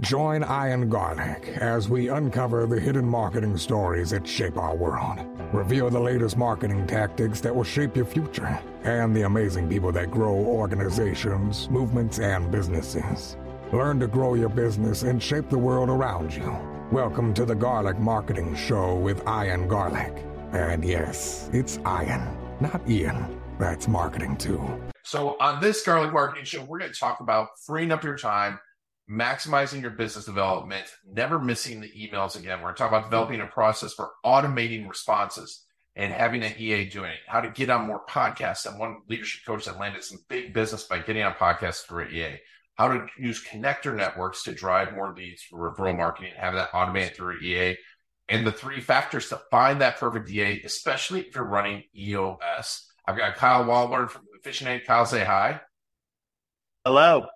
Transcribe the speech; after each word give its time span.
Join 0.00 0.44
Ian 0.44 0.88
Garlic 0.88 1.48
as 1.56 1.88
we 1.88 2.08
uncover 2.08 2.66
the 2.66 2.78
hidden 2.78 3.04
marketing 3.04 3.56
stories 3.56 4.10
that 4.10 4.24
shape 4.24 4.56
our 4.56 4.76
world, 4.76 5.18
reveal 5.52 5.90
the 5.90 5.98
latest 5.98 6.36
marketing 6.36 6.86
tactics 6.86 7.40
that 7.40 7.54
will 7.54 7.64
shape 7.64 7.96
your 7.96 8.04
future, 8.04 8.60
and 8.84 9.14
the 9.14 9.22
amazing 9.22 9.68
people 9.68 9.90
that 9.90 10.12
grow 10.12 10.34
organizations, 10.34 11.68
movements, 11.68 12.20
and 12.20 12.48
businesses. 12.48 13.36
Learn 13.72 13.98
to 13.98 14.06
grow 14.06 14.34
your 14.34 14.48
business 14.48 15.02
and 15.02 15.20
shape 15.20 15.50
the 15.50 15.58
world 15.58 15.88
around 15.88 16.32
you. 16.32 16.56
Welcome 16.92 17.34
to 17.34 17.44
the 17.44 17.56
Garlic 17.56 17.98
Marketing 17.98 18.54
Show 18.54 18.94
with 18.94 19.20
Ian 19.26 19.66
Garlic. 19.66 20.24
And 20.52 20.84
yes, 20.84 21.50
it's 21.52 21.78
Ian, 21.78 22.22
not 22.60 22.88
Ian. 22.88 23.36
That's 23.58 23.88
marketing 23.88 24.36
too. 24.36 24.62
So, 25.02 25.36
on 25.40 25.60
this 25.60 25.84
Garlic 25.84 26.12
Marketing 26.12 26.44
Show, 26.44 26.62
we're 26.62 26.78
going 26.78 26.92
to 26.92 26.96
talk 26.98 27.18
about 27.18 27.48
freeing 27.66 27.90
up 27.90 28.04
your 28.04 28.16
time 28.16 28.60
maximizing 29.10 29.80
your 29.80 29.90
business 29.90 30.26
development, 30.26 30.86
never 31.10 31.38
missing 31.38 31.80
the 31.80 31.90
emails 31.90 32.38
again. 32.38 32.60
We're 32.60 32.72
talking 32.72 32.88
about 32.88 33.02
mm-hmm. 33.02 33.10
developing 33.10 33.40
a 33.40 33.46
process 33.46 33.94
for 33.94 34.10
automating 34.24 34.88
responses 34.88 35.64
and 35.96 36.12
having 36.12 36.42
an 36.42 36.52
EA 36.58 36.88
doing 36.88 37.10
it, 37.10 37.18
how 37.26 37.40
to 37.40 37.50
get 37.50 37.70
on 37.70 37.86
more 37.86 38.02
podcasts. 38.08 38.70
I'm 38.70 38.78
one 38.78 38.98
leadership 39.08 39.44
coach 39.44 39.64
that 39.64 39.80
landed 39.80 40.04
some 40.04 40.18
big 40.28 40.54
business 40.54 40.84
by 40.84 41.00
getting 41.00 41.22
on 41.22 41.32
podcasts 41.32 41.84
through 41.86 42.04
an 42.04 42.14
EA, 42.14 42.36
how 42.76 42.88
to 42.88 43.06
use 43.18 43.44
connector 43.44 43.94
networks 43.96 44.44
to 44.44 44.52
drive 44.52 44.94
more 44.94 45.12
leads 45.12 45.42
for 45.42 45.74
referral 45.74 45.96
marketing, 45.96 46.32
have 46.36 46.54
that 46.54 46.70
automated 46.72 47.16
through 47.16 47.40
EA, 47.40 47.76
and 48.28 48.46
the 48.46 48.52
three 48.52 48.80
factors 48.80 49.28
to 49.30 49.40
find 49.50 49.80
that 49.80 49.98
perfect 49.98 50.30
EA, 50.30 50.62
especially 50.64 51.20
if 51.20 51.34
you're 51.34 51.44
running 51.44 51.82
EOS. 51.96 52.86
I've 53.06 53.16
got 53.16 53.36
Kyle 53.36 53.64
Walbrun 53.64 54.10
from 54.10 54.22
EfficientAide. 54.38 54.84
Kyle, 54.84 55.06
say 55.06 55.24
hi. 55.24 55.60
Hello. 56.84 57.26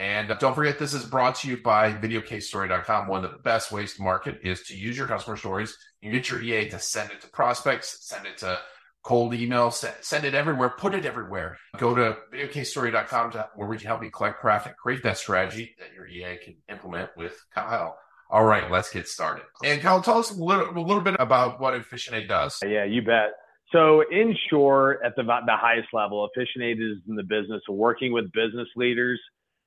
And 0.00 0.34
don't 0.38 0.54
forget, 0.54 0.78
this 0.78 0.94
is 0.94 1.04
brought 1.04 1.34
to 1.36 1.48
you 1.48 1.58
by 1.58 1.92
VideoCaseStory.com. 1.92 3.06
One 3.06 3.22
of 3.22 3.32
the 3.32 3.38
best 3.38 3.70
ways 3.70 3.94
to 3.94 4.02
market 4.02 4.40
is 4.42 4.62
to 4.62 4.74
use 4.74 4.96
your 4.96 5.06
customer 5.06 5.36
stories. 5.36 5.76
You 6.00 6.10
get 6.10 6.30
your 6.30 6.40
EA 6.40 6.70
to 6.70 6.78
send 6.78 7.10
it 7.10 7.20
to 7.20 7.28
prospects, 7.28 7.98
send 8.08 8.26
it 8.26 8.38
to 8.38 8.58
cold 9.02 9.34
emails, 9.34 9.84
send 10.00 10.24
it 10.24 10.34
everywhere, 10.34 10.70
put 10.70 10.94
it 10.94 11.04
everywhere. 11.04 11.58
Go 11.76 11.94
to 11.94 12.16
VideoCaseStory.com 12.32 13.32
to, 13.32 13.50
where 13.56 13.68
we 13.68 13.76
can 13.76 13.88
help 13.88 14.02
you 14.02 14.10
collect 14.10 14.40
traffic, 14.40 14.74
create 14.78 15.02
that 15.02 15.18
strategy 15.18 15.76
that 15.78 15.92
your 15.94 16.06
EA 16.06 16.38
can 16.42 16.56
implement 16.70 17.10
with 17.14 17.38
Kyle. 17.54 17.98
All 18.30 18.46
right, 18.46 18.70
let's 18.70 18.90
get 18.90 19.06
started. 19.06 19.44
And 19.62 19.82
Kyle, 19.82 20.00
tell 20.00 20.16
us 20.16 20.30
a 20.30 20.42
little, 20.42 20.70
a 20.70 20.80
little 20.80 21.02
bit 21.02 21.16
about 21.18 21.60
what 21.60 21.74
EfficientAide 21.74 22.26
does. 22.26 22.58
Yeah, 22.64 22.84
you 22.84 23.02
bet. 23.02 23.32
So, 23.70 24.02
in 24.10 24.34
short, 24.48 25.00
at 25.04 25.14
the, 25.14 25.24
the 25.24 25.56
highest 25.56 25.88
level, 25.92 26.26
EfficientAide 26.34 26.80
is 26.80 26.98
in 27.06 27.16
the 27.16 27.22
business 27.22 27.60
of 27.68 27.74
working 27.74 28.14
with 28.14 28.32
business 28.32 28.68
leaders 28.76 29.20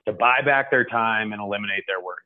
to 0.07 0.13
buy 0.13 0.41
back 0.45 0.71
their 0.71 0.85
time 0.85 1.31
and 1.31 1.41
eliminate 1.41 1.83
their 1.87 2.01
worry. 2.01 2.17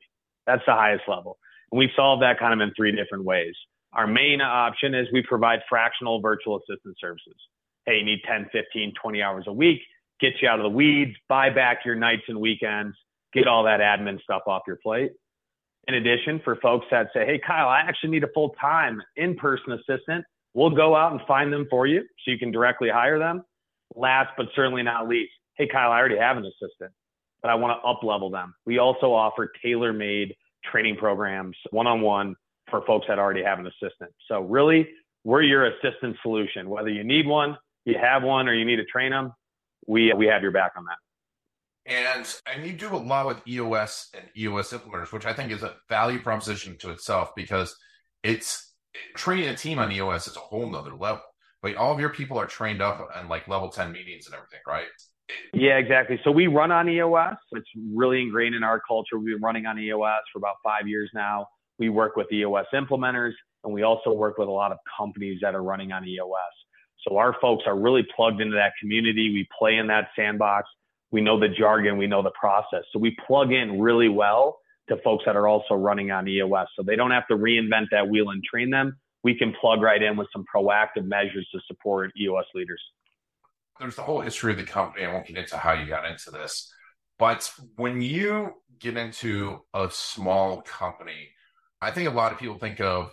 That's 0.46 0.62
the 0.66 0.72
highest 0.72 1.04
level. 1.08 1.38
And 1.70 1.78
we've 1.78 1.90
solved 1.94 2.22
that 2.22 2.38
kind 2.38 2.52
of 2.52 2.66
in 2.66 2.72
three 2.74 2.92
different 2.92 3.24
ways. 3.24 3.54
Our 3.92 4.06
main 4.06 4.40
option 4.40 4.94
is 4.94 5.06
we 5.12 5.22
provide 5.22 5.60
fractional 5.68 6.20
virtual 6.20 6.58
assistant 6.58 6.96
services. 7.00 7.36
Hey, 7.86 7.98
you 7.98 8.04
need 8.04 8.20
10, 8.26 8.48
15, 8.52 8.92
20 9.00 9.22
hours 9.22 9.44
a 9.46 9.52
week, 9.52 9.80
get 10.20 10.32
you 10.42 10.48
out 10.48 10.58
of 10.58 10.64
the 10.64 10.76
weeds, 10.76 11.12
buy 11.28 11.50
back 11.50 11.78
your 11.84 11.94
nights 11.94 12.24
and 12.28 12.38
weekends, 12.40 12.94
get 13.32 13.46
all 13.46 13.64
that 13.64 13.80
admin 13.80 14.20
stuff 14.22 14.42
off 14.46 14.62
your 14.66 14.78
plate. 14.82 15.12
In 15.86 15.94
addition, 15.94 16.40
for 16.44 16.56
folks 16.56 16.86
that 16.90 17.08
say, 17.14 17.24
hey, 17.24 17.40
Kyle, 17.44 17.68
I 17.68 17.80
actually 17.80 18.10
need 18.10 18.24
a 18.24 18.32
full 18.34 18.50
time 18.60 19.00
in 19.16 19.36
person 19.36 19.72
assistant, 19.72 20.24
we'll 20.52 20.70
go 20.70 20.94
out 20.94 21.12
and 21.12 21.20
find 21.26 21.50
them 21.50 21.66
for 21.70 21.86
you 21.86 22.00
so 22.00 22.30
you 22.30 22.38
can 22.38 22.50
directly 22.50 22.90
hire 22.90 23.18
them. 23.18 23.42
Last 23.94 24.30
but 24.36 24.46
certainly 24.54 24.82
not 24.82 25.08
least, 25.08 25.32
hey, 25.56 25.66
Kyle, 25.66 25.90
I 25.90 25.98
already 25.98 26.18
have 26.18 26.36
an 26.36 26.44
assistant 26.44 26.92
but 27.42 27.50
I 27.50 27.54
want 27.54 27.80
to 27.80 27.88
up 27.88 28.02
level 28.02 28.30
them. 28.30 28.54
We 28.66 28.78
also 28.78 29.12
offer 29.12 29.50
tailor 29.62 29.92
made 29.92 30.34
training 30.64 30.96
programs 30.96 31.56
one 31.70 31.86
on 31.86 32.00
one 32.00 32.34
for 32.70 32.84
folks 32.86 33.06
that 33.08 33.18
already 33.18 33.42
have 33.42 33.58
an 33.58 33.66
assistant. 33.66 34.10
So, 34.28 34.40
really, 34.40 34.88
we're 35.24 35.42
your 35.42 35.66
assistant 35.66 36.16
solution. 36.22 36.68
Whether 36.68 36.90
you 36.90 37.04
need 37.04 37.26
one, 37.26 37.56
you 37.84 37.96
have 38.00 38.22
one, 38.22 38.48
or 38.48 38.54
you 38.54 38.64
need 38.64 38.76
to 38.76 38.84
train 38.84 39.10
them, 39.10 39.32
we, 39.86 40.12
we 40.12 40.26
have 40.26 40.42
your 40.42 40.52
back 40.52 40.72
on 40.76 40.84
that. 40.84 40.98
And 41.86 42.40
and 42.46 42.66
you 42.66 42.74
do 42.74 42.94
a 42.94 42.98
lot 42.98 43.26
with 43.26 43.48
EOS 43.48 44.10
and 44.14 44.24
EOS 44.36 44.72
implementers, 44.72 45.10
which 45.10 45.24
I 45.24 45.32
think 45.32 45.50
is 45.50 45.62
a 45.62 45.74
value 45.88 46.20
proposition 46.20 46.76
to 46.80 46.90
itself 46.90 47.30
because 47.34 47.74
it's 48.22 48.74
training 49.16 49.48
a 49.48 49.56
team 49.56 49.78
on 49.78 49.90
EOS 49.90 50.28
is 50.28 50.36
a 50.36 50.40
whole 50.40 50.68
nother 50.70 50.94
level. 50.94 51.22
But 51.62 51.76
all 51.76 51.92
of 51.92 51.98
your 51.98 52.10
people 52.10 52.38
are 52.38 52.46
trained 52.46 52.82
up 52.82 53.08
on 53.16 53.28
like 53.28 53.48
level 53.48 53.70
10 53.70 53.90
meetings 53.90 54.26
and 54.26 54.34
everything, 54.34 54.60
right? 54.66 54.86
Yeah, 55.54 55.78
exactly. 55.78 56.20
So 56.24 56.30
we 56.30 56.46
run 56.46 56.70
on 56.70 56.88
EOS. 56.88 57.36
It's 57.52 57.68
really 57.94 58.20
ingrained 58.20 58.54
in 58.54 58.62
our 58.62 58.80
culture. 58.86 59.18
We've 59.18 59.34
been 59.36 59.42
running 59.42 59.66
on 59.66 59.78
EOS 59.78 60.22
for 60.32 60.38
about 60.38 60.56
five 60.62 60.86
years 60.86 61.10
now. 61.14 61.46
We 61.78 61.88
work 61.88 62.16
with 62.16 62.26
EOS 62.32 62.66
implementers, 62.74 63.32
and 63.64 63.72
we 63.72 63.82
also 63.82 64.12
work 64.12 64.36
with 64.38 64.48
a 64.48 64.52
lot 64.52 64.72
of 64.72 64.78
companies 64.98 65.38
that 65.42 65.54
are 65.54 65.62
running 65.62 65.92
on 65.92 66.06
EOS. 66.06 66.54
So 67.06 67.16
our 67.16 67.34
folks 67.40 67.64
are 67.66 67.78
really 67.78 68.06
plugged 68.14 68.40
into 68.40 68.56
that 68.56 68.72
community. 68.80 69.30
We 69.32 69.46
play 69.56 69.76
in 69.76 69.86
that 69.86 70.08
sandbox. 70.16 70.68
We 71.10 71.20
know 71.20 71.38
the 71.38 71.48
jargon. 71.48 71.96
We 71.96 72.06
know 72.06 72.22
the 72.22 72.32
process. 72.38 72.82
So 72.92 72.98
we 72.98 73.16
plug 73.26 73.52
in 73.52 73.80
really 73.80 74.08
well 74.08 74.58
to 74.88 74.96
folks 75.02 75.24
that 75.26 75.36
are 75.36 75.46
also 75.46 75.74
running 75.74 76.10
on 76.10 76.26
EOS. 76.26 76.66
So 76.76 76.82
they 76.82 76.96
don't 76.96 77.10
have 77.12 77.26
to 77.28 77.36
reinvent 77.36 77.86
that 77.92 78.08
wheel 78.08 78.30
and 78.30 78.42
train 78.42 78.70
them. 78.70 78.98
We 79.22 79.36
can 79.36 79.54
plug 79.60 79.80
right 79.82 80.02
in 80.02 80.16
with 80.16 80.28
some 80.32 80.44
proactive 80.54 81.04
measures 81.04 81.48
to 81.52 81.60
support 81.66 82.10
EOS 82.20 82.46
leaders 82.54 82.82
there's 83.80 83.96
the 83.96 84.02
whole 84.02 84.20
history 84.20 84.52
of 84.52 84.58
the 84.58 84.64
company. 84.64 85.04
I 85.04 85.12
won't 85.12 85.26
get 85.26 85.36
into 85.36 85.56
how 85.56 85.72
you 85.72 85.86
got 85.86 86.04
into 86.04 86.30
this, 86.30 86.72
but 87.18 87.50
when 87.76 88.00
you 88.00 88.54
get 88.78 88.96
into 88.96 89.60
a 89.74 89.88
small 89.90 90.62
company, 90.62 91.30
I 91.80 91.90
think 91.90 92.08
a 92.08 92.12
lot 92.12 92.32
of 92.32 92.38
people 92.38 92.58
think 92.58 92.80
of 92.80 93.12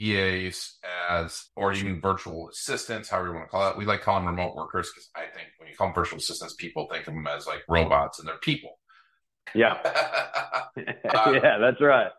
EAs 0.00 0.78
as, 1.10 1.46
or 1.56 1.72
even 1.72 2.00
virtual 2.00 2.48
assistants, 2.48 3.08
however 3.08 3.28
you 3.28 3.34
want 3.34 3.46
to 3.46 3.50
call 3.50 3.70
it. 3.70 3.76
We 3.76 3.84
like 3.84 4.02
calling 4.02 4.26
remote 4.26 4.54
workers 4.54 4.90
because 4.94 5.10
I 5.14 5.22
think 5.34 5.48
when 5.58 5.68
you 5.68 5.76
call 5.76 5.88
them 5.88 5.94
virtual 5.94 6.18
assistants, 6.18 6.54
people 6.54 6.86
think 6.90 7.06
of 7.06 7.14
them 7.14 7.26
as 7.26 7.46
like 7.46 7.62
robots 7.68 8.18
and 8.18 8.28
they're 8.28 8.36
people. 8.38 8.78
Yeah. 9.54 9.74
uh, 9.74 10.70
yeah, 11.42 11.58
that's 11.58 11.80
right. 11.80 12.10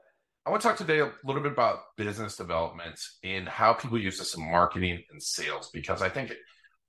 I 0.46 0.50
want 0.50 0.62
to 0.62 0.68
talk 0.68 0.78
today 0.78 1.00
a 1.00 1.12
little 1.24 1.44
bit 1.44 1.52
about 1.52 1.79
business 1.96 2.35
development 2.35 3.00
and 3.24 3.47
how 3.47 3.74
people 3.74 4.00
use 4.00 4.18
this 4.18 4.35
in 4.35 4.52
marketing 4.52 5.03
and 5.12 5.22
sales 5.22 5.69
because 5.72 6.02
I 6.02 6.09
think 6.09 6.34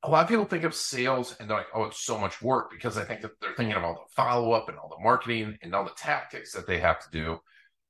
a 0.02 0.10
lot 0.10 0.22
of 0.22 0.28
people 0.28 0.44
think 0.44 0.64
of 0.64 0.74
sales 0.74 1.36
and 1.38 1.48
they're 1.48 1.58
like, 1.58 1.66
oh, 1.74 1.84
it's 1.84 2.04
so 2.04 2.18
much 2.18 2.40
work 2.40 2.70
because 2.70 2.96
I 2.96 3.04
think 3.04 3.20
that 3.20 3.32
they're 3.40 3.54
thinking 3.54 3.76
of 3.76 3.84
all 3.84 3.94
the 3.94 4.14
follow 4.14 4.52
up 4.52 4.68
and 4.68 4.78
all 4.78 4.88
the 4.88 5.02
marketing 5.02 5.58
and 5.62 5.74
all 5.74 5.84
the 5.84 5.90
tactics 5.96 6.52
that 6.52 6.66
they 6.66 6.78
have 6.78 7.00
to 7.00 7.10
do. 7.10 7.38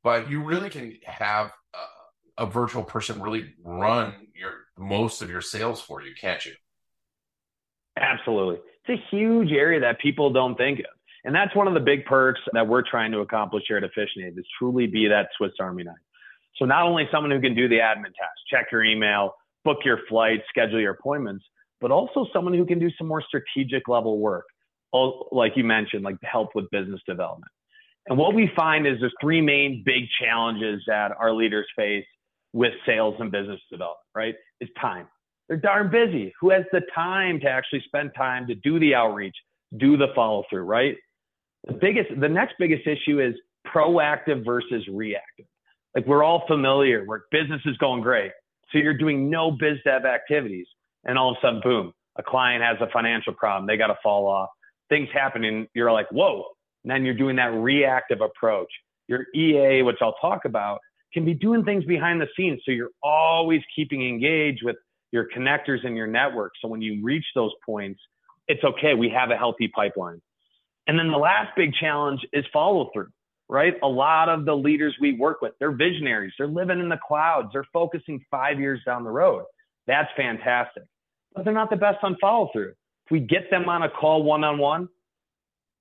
But 0.02 0.28
you 0.30 0.42
really 0.42 0.70
can 0.70 0.96
have 1.04 1.52
a, 2.36 2.44
a 2.44 2.46
virtual 2.46 2.82
person 2.82 3.22
really 3.22 3.54
run 3.62 4.14
your 4.34 4.52
most 4.76 5.22
of 5.22 5.30
your 5.30 5.40
sales 5.40 5.80
for 5.80 6.02
you, 6.02 6.12
can't 6.20 6.44
you? 6.44 6.52
Absolutely. 7.96 8.60
It's 8.86 9.00
a 9.00 9.16
huge 9.16 9.52
area 9.52 9.80
that 9.80 10.00
people 10.00 10.32
don't 10.32 10.56
think 10.56 10.80
of. 10.80 10.86
And 11.22 11.34
that's 11.34 11.54
one 11.54 11.68
of 11.68 11.74
the 11.74 11.80
big 11.80 12.06
perks 12.06 12.40
that 12.54 12.66
we're 12.66 12.82
trying 12.82 13.12
to 13.12 13.18
accomplish 13.18 13.64
here 13.68 13.76
at 13.76 13.84
Efficient 13.84 14.38
is 14.38 14.46
truly 14.58 14.86
be 14.86 15.06
that 15.08 15.28
Swiss 15.36 15.52
Army 15.60 15.84
knife. 15.84 15.94
So 16.56 16.64
not 16.64 16.86
only 16.86 17.08
someone 17.12 17.30
who 17.30 17.40
can 17.40 17.54
do 17.54 17.68
the 17.68 17.76
admin 17.76 18.04
tasks, 18.06 18.42
check 18.50 18.66
your 18.72 18.82
email, 18.82 19.34
book 19.64 19.78
your 19.84 20.00
flight, 20.08 20.42
schedule 20.48 20.80
your 20.80 20.92
appointments, 20.92 21.44
but 21.80 21.90
also 21.90 22.26
someone 22.32 22.54
who 22.54 22.66
can 22.66 22.78
do 22.78 22.90
some 22.98 23.06
more 23.06 23.22
strategic 23.22 23.88
level 23.88 24.18
work, 24.18 24.44
like 25.32 25.52
you 25.56 25.64
mentioned, 25.64 26.04
like 26.04 26.16
help 26.22 26.50
with 26.54 26.70
business 26.70 27.00
development. 27.06 27.50
And 28.08 28.18
what 28.18 28.34
we 28.34 28.50
find 28.56 28.86
is 28.86 28.96
there's 29.00 29.14
three 29.20 29.40
main 29.40 29.82
big 29.84 30.04
challenges 30.20 30.82
that 30.86 31.12
our 31.18 31.32
leaders 31.32 31.66
face 31.76 32.04
with 32.52 32.72
sales 32.84 33.14
and 33.18 33.30
business 33.30 33.60
development, 33.70 34.06
right? 34.14 34.34
Is 34.60 34.68
time. 34.80 35.06
They're 35.48 35.56
darn 35.56 35.90
busy. 35.90 36.32
Who 36.40 36.50
has 36.50 36.64
the 36.72 36.82
time 36.94 37.40
to 37.40 37.48
actually 37.48 37.82
spend 37.86 38.12
time 38.16 38.46
to 38.48 38.54
do 38.54 38.78
the 38.78 38.94
outreach, 38.94 39.36
do 39.76 39.96
the 39.96 40.08
follow 40.14 40.44
through, 40.50 40.62
right? 40.62 40.96
The 41.66 41.74
biggest, 41.74 42.08
the 42.20 42.28
next 42.28 42.54
biggest 42.58 42.86
issue 42.86 43.20
is 43.20 43.34
proactive 43.66 44.44
versus 44.44 44.86
reactive. 44.88 45.46
Like 45.94 46.06
we're 46.06 46.24
all 46.24 46.44
familiar 46.46 47.04
where 47.04 47.24
business 47.30 47.60
is 47.66 47.76
going 47.78 48.02
great. 48.02 48.32
So 48.70 48.78
you're 48.78 48.96
doing 48.96 49.28
no 49.28 49.50
biz 49.50 49.78
dev 49.84 50.04
activities 50.04 50.66
and 51.04 51.18
all 51.18 51.30
of 51.30 51.36
a 51.38 51.46
sudden, 51.46 51.60
boom, 51.62 51.92
a 52.16 52.22
client 52.22 52.62
has 52.62 52.76
a 52.80 52.90
financial 52.92 53.32
problem. 53.32 53.66
They 53.66 53.76
got 53.76 53.88
to 53.88 53.98
fall 54.02 54.26
off. 54.26 54.50
Things 54.88 55.08
happen, 55.12 55.44
and 55.44 55.68
you're 55.74 55.92
like, 55.92 56.10
whoa. 56.10 56.44
And 56.84 56.90
then 56.90 57.04
you're 57.04 57.14
doing 57.14 57.36
that 57.36 57.52
reactive 57.52 58.20
approach. 58.20 58.68
Your 59.08 59.26
EA, 59.34 59.82
which 59.82 59.98
I'll 60.00 60.16
talk 60.20 60.44
about, 60.44 60.78
can 61.12 61.24
be 61.24 61.34
doing 61.34 61.64
things 61.64 61.84
behind 61.84 62.20
the 62.20 62.28
scenes. 62.36 62.60
So 62.64 62.72
you're 62.72 62.90
always 63.02 63.60
keeping 63.74 64.06
engaged 64.06 64.62
with 64.64 64.76
your 65.12 65.26
connectors 65.36 65.84
and 65.84 65.96
your 65.96 66.06
network. 66.06 66.52
So 66.60 66.68
when 66.68 66.80
you 66.80 67.02
reach 67.02 67.24
those 67.34 67.52
points, 67.66 68.00
it's 68.48 68.62
okay. 68.64 68.94
We 68.94 69.08
have 69.10 69.30
a 69.30 69.36
healthy 69.36 69.68
pipeline. 69.68 70.20
And 70.86 70.98
then 70.98 71.10
the 71.10 71.18
last 71.18 71.54
big 71.56 71.72
challenge 71.74 72.20
is 72.32 72.44
follow 72.52 72.90
through, 72.92 73.08
right? 73.48 73.74
A 73.82 73.88
lot 73.88 74.28
of 74.28 74.44
the 74.44 74.54
leaders 74.54 74.96
we 75.00 75.12
work 75.12 75.40
with, 75.42 75.52
they're 75.58 75.72
visionaries. 75.72 76.32
They're 76.38 76.48
living 76.48 76.80
in 76.80 76.88
the 76.88 76.98
clouds. 77.06 77.50
They're 77.52 77.66
focusing 77.72 78.24
five 78.30 78.58
years 78.58 78.80
down 78.84 79.04
the 79.04 79.10
road. 79.10 79.44
That's 79.86 80.10
fantastic. 80.16 80.84
But 81.34 81.44
they're 81.44 81.54
not 81.54 81.70
the 81.70 81.76
best 81.76 81.98
on 82.02 82.16
follow 82.20 82.50
through. 82.52 82.70
If 82.70 83.10
we 83.10 83.20
get 83.20 83.50
them 83.50 83.68
on 83.68 83.82
a 83.82 83.90
call 83.90 84.22
one 84.22 84.44
on 84.44 84.58
one, 84.58 84.88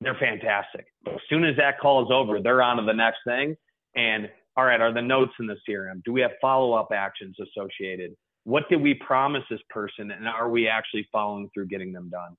they're 0.01 0.17
fantastic. 0.19 0.85
But 1.03 1.15
as 1.15 1.19
soon 1.29 1.43
as 1.43 1.55
that 1.57 1.79
call 1.79 2.03
is 2.03 2.09
over, 2.11 2.41
they're 2.41 2.61
on 2.61 2.77
to 2.77 2.83
the 2.83 2.93
next 2.93 3.19
thing. 3.25 3.55
And 3.95 4.29
all 4.55 4.65
right, 4.65 4.79
are 4.81 4.93
the 4.93 5.01
notes 5.01 5.33
in 5.39 5.47
the 5.47 5.57
CRM? 5.67 6.03
Do 6.03 6.13
we 6.13 6.21
have 6.21 6.31
follow 6.41 6.73
up 6.73 6.89
actions 6.93 7.35
associated? 7.39 8.15
What 8.43 8.63
did 8.69 8.81
we 8.81 8.93
promise 8.93 9.43
this 9.49 9.59
person? 9.69 10.11
And 10.11 10.27
are 10.27 10.49
we 10.49 10.67
actually 10.67 11.07
following 11.11 11.49
through 11.53 11.67
getting 11.67 11.91
them 11.91 12.09
done? 12.09 12.35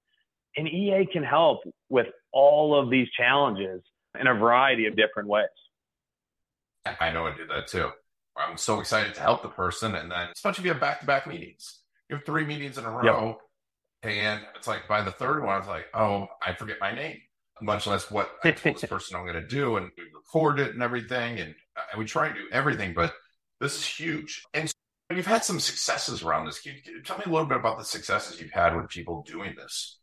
And 0.56 0.68
EA 0.68 1.06
can 1.12 1.22
help 1.22 1.60
with 1.88 2.08
all 2.32 2.78
of 2.78 2.90
these 2.90 3.08
challenges 3.16 3.82
in 4.18 4.26
a 4.26 4.34
variety 4.34 4.86
of 4.86 4.96
different 4.96 5.28
ways. 5.28 5.46
I 7.00 7.10
know 7.12 7.26
I 7.26 7.36
do 7.36 7.46
that 7.46 7.66
too. 7.68 7.90
I'm 8.40 8.56
so 8.56 8.80
excited 8.80 9.14
to 9.14 9.20
help 9.20 9.42
the 9.42 9.48
person. 9.48 9.94
And 9.94 10.10
then, 10.10 10.28
especially 10.34 10.62
if 10.62 10.66
you 10.66 10.72
have 10.72 10.80
back 10.80 11.00
to 11.00 11.06
back 11.06 11.26
meetings, 11.26 11.80
you 12.08 12.16
have 12.16 12.24
three 12.24 12.44
meetings 12.44 12.78
in 12.78 12.84
a 12.84 12.90
row. 12.90 13.38
Yep. 14.02 14.12
And 14.12 14.40
it's 14.56 14.66
like 14.66 14.88
by 14.88 15.02
the 15.02 15.10
third 15.10 15.42
one, 15.42 15.54
I 15.54 15.58
was 15.58 15.66
like, 15.66 15.86
oh, 15.94 16.28
I 16.42 16.54
forget 16.54 16.76
my 16.80 16.94
name, 16.94 17.18
much 17.60 17.86
less 17.86 18.10
what 18.10 18.30
I 18.42 18.52
told 18.52 18.76
this 18.76 18.84
person 18.88 19.16
I'm 19.16 19.24
going 19.26 19.34
to 19.34 19.46
do. 19.46 19.76
And 19.76 19.90
we 19.96 20.04
record 20.14 20.58
it 20.58 20.72
and 20.72 20.82
everything. 20.82 21.38
And 21.38 21.54
uh, 21.76 21.98
we 21.98 22.04
try 22.06 22.26
and 22.26 22.34
do 22.34 22.46
everything, 22.52 22.94
but 22.94 23.12
this 23.60 23.76
is 23.76 23.86
huge. 23.86 24.42
And 24.54 24.68
so 24.68 24.74
you've 25.16 25.26
had 25.26 25.44
some 25.44 25.60
successes 25.60 26.22
around 26.22 26.46
this. 26.46 26.60
Can 26.60 26.74
you, 26.74 26.82
can 26.82 26.94
you 26.94 27.02
tell 27.02 27.18
me 27.18 27.24
a 27.26 27.30
little 27.30 27.46
bit 27.46 27.58
about 27.58 27.78
the 27.78 27.84
successes 27.84 28.40
you've 28.40 28.52
had 28.52 28.74
with 28.74 28.88
people 28.88 29.22
doing 29.26 29.54
this? 29.56 29.98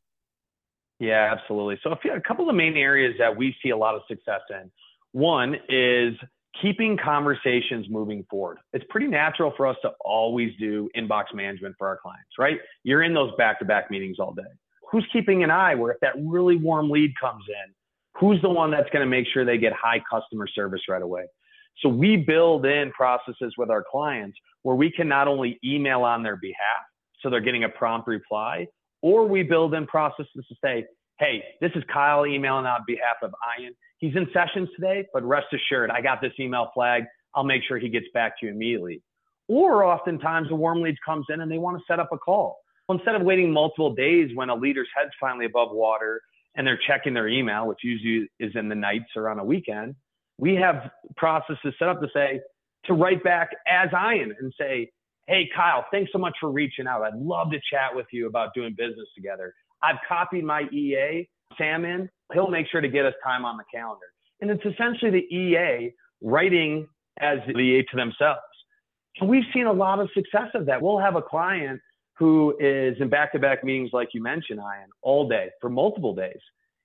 Yeah, 1.00 1.36
absolutely. 1.38 1.80
So, 1.84 1.92
a 1.92 2.22
couple 2.22 2.50
of 2.50 2.54
the 2.54 2.58
main 2.58 2.76
areas 2.76 3.16
that 3.20 3.38
we 3.38 3.56
see 3.62 3.70
a 3.70 3.78
lot 3.78 3.96
of 3.96 4.02
success 4.08 4.42
in. 4.50 4.72
One 5.12 5.56
is 5.70 6.14
keeping 6.62 6.98
conversations 6.98 7.88
moving 7.90 8.26
forward. 8.30 8.60
It's 8.74 8.86
pretty 8.90 9.08
natural 9.08 9.54
for 9.56 9.68
us 9.68 9.76
to 9.84 9.92
always 10.02 10.52
do 10.60 10.90
inbox 10.96 11.26
management 11.34 11.76
for 11.78 11.88
our 11.88 11.98
clients, 11.98 12.30
right? 12.38 12.58
You're 12.84 13.04
in 13.04 13.14
those 13.14 13.32
back 13.38 13.60
to 13.60 13.66
back 13.66 13.92
meetings 13.92 14.18
all 14.20 14.34
day. 14.34 14.44
Who's 14.92 15.06
keeping 15.12 15.44
an 15.44 15.52
eye 15.52 15.76
where 15.76 15.92
if 15.92 16.00
that 16.02 16.14
really 16.18 16.56
warm 16.56 16.90
lead 16.90 17.14
comes 17.20 17.44
in, 17.48 17.74
who's 18.20 18.42
the 18.42 18.50
one 18.50 18.72
that's 18.72 18.90
going 18.90 19.04
to 19.04 19.10
make 19.10 19.28
sure 19.34 19.46
they 19.46 19.58
get 19.58 19.74
high 19.74 20.02
customer 20.10 20.48
service 20.48 20.82
right 20.90 21.02
away? 21.02 21.26
So 21.82 21.90
we 21.90 22.18
build 22.18 22.66
in 22.66 22.92
processes 22.92 23.54
with 23.58 23.70
our 23.70 23.84
clients 23.90 24.38
where 24.64 24.76
we 24.76 24.92
can 24.92 25.08
not 25.08 25.28
only 25.28 25.60
email 25.64 26.02
on 26.04 26.24
their 26.24 26.38
behalf, 26.38 26.58
so 27.22 27.30
they're 27.30 27.42
getting 27.42 27.66
a 27.66 27.70
prompt 27.70 28.08
reply, 28.08 28.68
or 29.02 29.28
we 29.28 29.44
build 29.44 29.74
in 29.74 29.86
processes 29.86 30.46
to 30.50 30.56
say, 30.64 30.86
hey, 31.20 31.44
this 31.62 31.72
is 31.76 31.84
Kyle 31.92 32.26
emailing 32.26 32.66
on 32.66 32.82
behalf 32.88 33.18
of 33.24 33.34
Ian 33.60 33.74
he's 33.98 34.16
in 34.16 34.28
sessions 34.34 34.70
today, 34.76 35.06
but 35.14 35.24
rest 35.24 35.48
assured, 35.54 35.92
I 35.92 36.02
got 36.02 36.22
this 36.22 36.34
email 36.40 36.70
flag. 36.74 37.04
I'll 37.36 37.44
make 37.44 37.62
sure 37.68 37.78
he 37.78 37.90
gets 37.90 38.08
back 38.14 38.40
to 38.40 38.46
you 38.46 38.52
immediately. 38.52 39.02
Or 39.48 39.84
oftentimes 39.84 40.50
a 40.52 40.56
warm 40.56 40.82
lead 40.82 40.96
comes 41.06 41.26
in 41.30 41.42
and 41.42 41.52
they 41.52 41.58
want 41.58 41.78
to 41.78 41.84
set 41.88 42.00
up 42.00 42.10
a 42.12 42.18
call. 42.18 42.58
Well, 42.88 42.98
instead 42.98 43.16
of 43.16 43.22
waiting 43.22 43.52
multiple 43.52 43.94
days 43.94 44.32
when 44.34 44.50
a 44.50 44.56
leader's 44.56 44.88
head's 44.96 45.12
finally 45.20 45.46
above 45.46 45.70
water 45.72 46.22
and 46.56 46.66
they're 46.66 46.80
checking 46.88 47.14
their 47.14 47.28
email, 47.28 47.68
which 47.68 47.80
usually 47.84 48.30
is 48.40 48.56
in 48.56 48.70
the 48.70 48.76
nights 48.76 49.06
or 49.16 49.30
on 49.30 49.40
a 49.40 49.44
weekend, 49.44 49.96
we 50.38 50.56
have 50.56 50.92
processes 51.16 51.74
set 51.80 51.88
up 51.88 52.02
to 52.02 52.08
say, 52.14 52.42
to 52.86 52.94
write 52.94 53.24
back 53.24 53.50
as 53.68 53.90
Ian 53.94 54.34
and 54.40 54.54
say, 54.60 54.90
Hey, 55.28 55.50
Kyle, 55.54 55.86
thanks 55.92 56.10
so 56.14 56.20
much 56.20 56.36
for 56.40 56.50
reaching 56.50 56.88
out. 56.88 57.02
I'd 57.02 57.16
love 57.16 57.52
to 57.52 57.58
chat 57.70 57.94
with 57.94 58.06
you 58.14 58.28
about 58.28 58.54
doing 58.54 58.74
business 58.78 59.08
together. 59.14 59.54
I've 59.82 59.98
copied 60.08 60.44
my 60.44 60.64
EA, 60.72 61.28
Sam, 61.58 61.86
in 61.86 62.10
he'll 62.34 62.50
make 62.50 62.68
sure 62.72 62.82
to 62.82 62.90
get 62.90 63.06
us 63.06 63.14
time 63.24 63.46
on 63.46 63.58
the 63.58 63.64
calendar. 63.74 64.06
And 64.42 64.52
it's 64.52 64.66
essentially 64.66 65.12
the 65.12 65.36
EA 65.36 65.94
writing 66.22 66.88
as 67.20 67.40
the 67.48 67.58
EA 67.58 67.84
to 67.92 67.98
themselves. 67.98 68.42
And 69.20 69.30
we've 69.30 69.46
seen 69.54 69.66
a 69.66 69.74
lot 69.74 70.00
of 70.00 70.10
success 70.14 70.50
of 70.54 70.66
that. 70.68 70.82
We'll 70.82 71.00
have 71.00 71.16
a 71.16 71.22
client 71.22 71.80
who 72.18 72.56
is 72.60 72.96
in 73.00 73.10
back 73.10 73.32
to 73.32 73.40
back 73.40 73.64
meetings, 73.64 73.92
like 73.94 74.10
you 74.14 74.22
mentioned, 74.22 74.60
Ian, 74.60 74.90
all 75.02 75.28
day 75.28 75.50
for 75.62 75.70
multiple 75.70 76.14
days. 76.14 76.40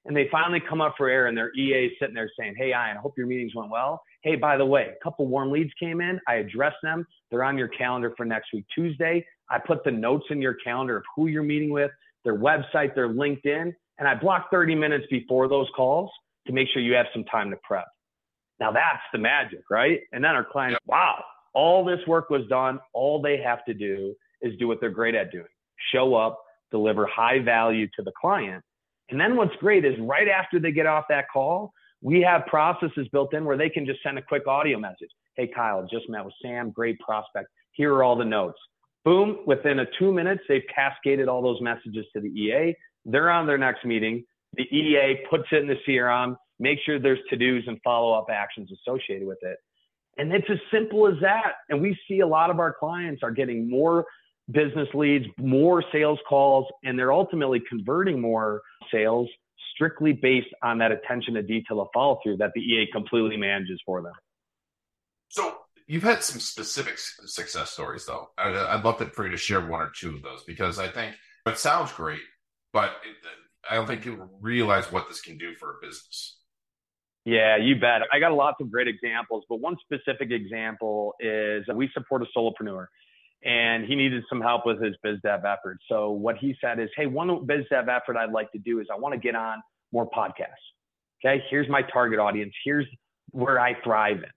And 0.04 0.16
they 0.16 0.28
finally 0.32 0.60
come 0.68 0.80
up 0.80 0.94
for 0.96 1.08
air 1.08 1.26
and 1.26 1.36
their 1.36 1.52
EA 1.54 1.86
is 1.86 1.92
sitting 2.00 2.14
there 2.14 2.30
saying, 2.38 2.54
Hey, 2.56 2.68
Ian, 2.68 2.96
I 2.96 3.00
hope 3.00 3.14
your 3.16 3.26
meetings 3.26 3.54
went 3.54 3.70
well. 3.70 4.02
Hey, 4.22 4.34
by 4.34 4.56
the 4.56 4.66
way, 4.66 4.88
a 5.00 5.04
couple 5.04 5.26
warm 5.26 5.50
leads 5.50 5.70
came 5.78 6.00
in. 6.00 6.18
I 6.26 6.36
addressed 6.36 6.78
them. 6.82 7.06
They're 7.30 7.44
on 7.44 7.56
your 7.56 7.68
calendar 7.68 8.12
for 8.16 8.24
next 8.24 8.48
week, 8.52 8.64
Tuesday. 8.74 9.24
I 9.48 9.58
put 9.58 9.84
the 9.84 9.90
notes 9.90 10.26
in 10.30 10.40
your 10.40 10.54
calendar 10.54 10.96
of 10.96 11.04
who 11.14 11.28
you're 11.28 11.42
meeting 11.42 11.70
with, 11.70 11.90
their 12.24 12.38
website, 12.38 12.94
their 12.94 13.08
LinkedIn. 13.08 13.72
And 13.98 14.08
I 14.08 14.14
block 14.14 14.50
30 14.50 14.74
minutes 14.74 15.06
before 15.10 15.48
those 15.48 15.69
calls 15.76 16.10
to 16.46 16.52
make 16.52 16.69
sure 16.72 16.82
you 16.82 16.94
have 16.94 17.06
some 17.12 17.24
time 17.24 17.50
to 17.50 17.56
prep. 17.62 17.86
Now 18.58 18.72
that's 18.72 19.02
the 19.12 19.19
magic, 19.19 19.62
right? 19.70 20.00
And 20.12 20.22
then 20.24 20.32
our 20.32 20.44
clients, 20.44 20.80
wow, 20.86 21.22
all 21.54 21.84
this 21.84 22.00
work 22.06 22.30
was 22.30 22.46
done. 22.48 22.78
All 22.92 23.20
they 23.20 23.38
have 23.38 23.64
to 23.66 23.74
do 23.74 24.14
is 24.40 24.56
do 24.58 24.66
what 24.66 24.80
they're 24.80 24.90
great 24.90 25.14
at 25.14 25.30
doing 25.30 25.46
show 25.90 26.14
up, 26.14 26.40
deliver 26.70 27.06
high 27.06 27.40
value 27.40 27.88
to 27.96 28.02
the 28.02 28.12
client. 28.20 28.62
And 29.10 29.20
then 29.20 29.36
what's 29.36 29.54
great 29.56 29.84
is 29.84 29.94
right 30.00 30.28
after 30.28 30.58
they 30.58 30.72
get 30.72 30.86
off 30.86 31.04
that 31.08 31.26
call, 31.32 31.72
we 32.00 32.20
have 32.22 32.46
processes 32.46 33.06
built 33.12 33.34
in 33.34 33.44
where 33.44 33.56
they 33.56 33.69
can 33.69 33.86
just 33.86 34.02
send 34.02 34.19
a 34.19 34.22
quick 34.22 34.46
audio 34.46 34.78
message. 34.78 35.10
Hey, 35.36 35.48
Kyle, 35.48 35.86
just 35.90 36.08
met 36.08 36.24
with 36.24 36.34
Sam, 36.42 36.70
great 36.70 36.98
prospect. 37.00 37.48
Here 37.72 37.92
are 37.94 38.02
all 38.02 38.16
the 38.16 38.24
notes. 38.24 38.58
Boom, 39.04 39.38
within 39.46 39.81
a 39.81 39.87
two 39.99 40.12
minutes, 40.12 40.43
they've 40.49 40.62
cascaded 40.72 41.28
all 41.28 41.43
those 41.43 41.60
messages 41.60 42.06
to 42.14 42.20
the 42.20 42.28
EA. 42.28 42.75
They're 43.04 43.31
on 43.31 43.46
their 43.46 43.58
next 43.58 43.84
meeting. 43.84 44.25
The 44.54 44.64
EA 44.64 45.25
puts 45.28 45.44
it 45.50 45.62
in 45.62 45.66
the 45.66 45.76
CRM, 45.88 46.37
make 46.60 46.78
sure 46.84 46.99
there's 46.99 47.19
to 47.31 47.37
dos 47.37 47.64
and 47.66 47.81
follow 47.82 48.12
up 48.12 48.26
actions 48.31 48.70
associated 48.70 49.26
with 49.26 49.38
it. 49.43 49.56
And 50.19 50.32
it's 50.32 50.49
as 50.50 50.58
simple 50.70 51.08
as 51.08 51.14
that. 51.22 51.54
And 51.69 51.81
we 51.81 51.99
see 52.06 52.20
a 52.20 52.26
lot 52.26 52.50
of 52.50 52.60
our 52.60 52.72
clients 52.78 53.22
are 53.22 53.31
getting 53.31 53.69
more 53.69 54.04
business 54.50 54.88
leads, 54.94 55.25
more 55.38 55.82
sales 55.90 56.19
calls, 56.28 56.66
and 56.84 56.98
they're 56.98 57.12
ultimately 57.12 57.62
converting 57.69 58.20
more 58.20 58.60
sales 58.93 59.28
strictly 59.75 60.12
based 60.12 60.52
on 60.62 60.78
that 60.78 60.93
attention 60.93 61.34
to 61.34 61.43
detail 61.43 61.81
of 61.81 61.88
follow 61.94 62.19
through 62.22 62.37
that 62.37 62.50
the 62.55 62.60
EA 62.60 62.87
completely 62.93 63.37
manages 63.37 63.81
for 63.87 64.02
them. 64.02 64.12
So 65.28 65.61
you've 65.87 66.02
had 66.02 66.23
some 66.23 66.40
specific 66.40 66.99
success 66.99 67.70
stories, 67.70 68.06
though. 68.06 68.29
I'd 68.38 68.84
love 68.84 68.99
for 69.14 69.25
you 69.25 69.32
to 69.32 69.37
share 69.37 69.61
one 69.61 69.81
or 69.81 69.90
two 69.94 70.17
of 70.17 70.23
those 70.23 70.43
because 70.44 70.79
I 70.79 70.88
think 70.88 71.14
it 71.46 71.58
sounds 71.58 71.93
great, 71.93 72.20
but 72.73 72.90
it, 73.05 73.17
I 73.69 73.76
don't 73.76 73.87
think 73.87 74.02
people 74.02 74.29
realize 74.40 74.90
what 74.90 75.08
this 75.08 75.20
can 75.20 75.38
do 75.38 75.55
for 75.55 75.70
a 75.70 75.87
business. 75.87 76.38
Yeah, 77.25 77.56
you 77.56 77.76
bet. 77.76 78.02
I 78.12 78.19
got 78.19 78.32
lots 78.32 78.56
of 78.61 78.70
great 78.70 78.88
examples, 78.88 79.44
but 79.49 79.61
one 79.61 79.76
specific 79.84 80.32
example 80.32 81.14
is 81.20 81.64
we 81.73 81.88
support 81.94 82.23
a 82.23 82.26
solopreneur 82.37 82.87
and 83.44 83.84
he 83.84 83.94
needed 83.94 84.25
some 84.29 84.40
help 84.40 84.67
with 84.67 84.82
his 84.82 84.96
biz 85.02 85.19
dev 85.23 85.44
effort. 85.44 85.79
So 85.88 86.11
what 86.11 86.37
he 86.38 86.56
said 86.61 86.81
is, 86.81 86.88
Hey, 86.96 87.06
one 87.06 87.46
biz 87.46 87.64
dev 87.70 87.88
effort 87.88 88.17
I'd 88.17 88.32
like 88.32 88.50
to 88.52 88.58
do 88.58 88.81
is 88.81 88.88
I 88.93 88.99
want 88.99 89.14
to 89.14 89.20
get 89.20 89.37
on 89.37 89.58
more 89.93 90.08
podcasts. 90.11 90.46
Okay. 91.25 91.44
Here's 91.49 91.69
my 91.69 91.82
target 91.82 92.19
audience. 92.19 92.52
Here's 92.64 92.87
where 93.31 93.61
I 93.61 93.81
thrive 93.82 94.19
in. 94.19 94.31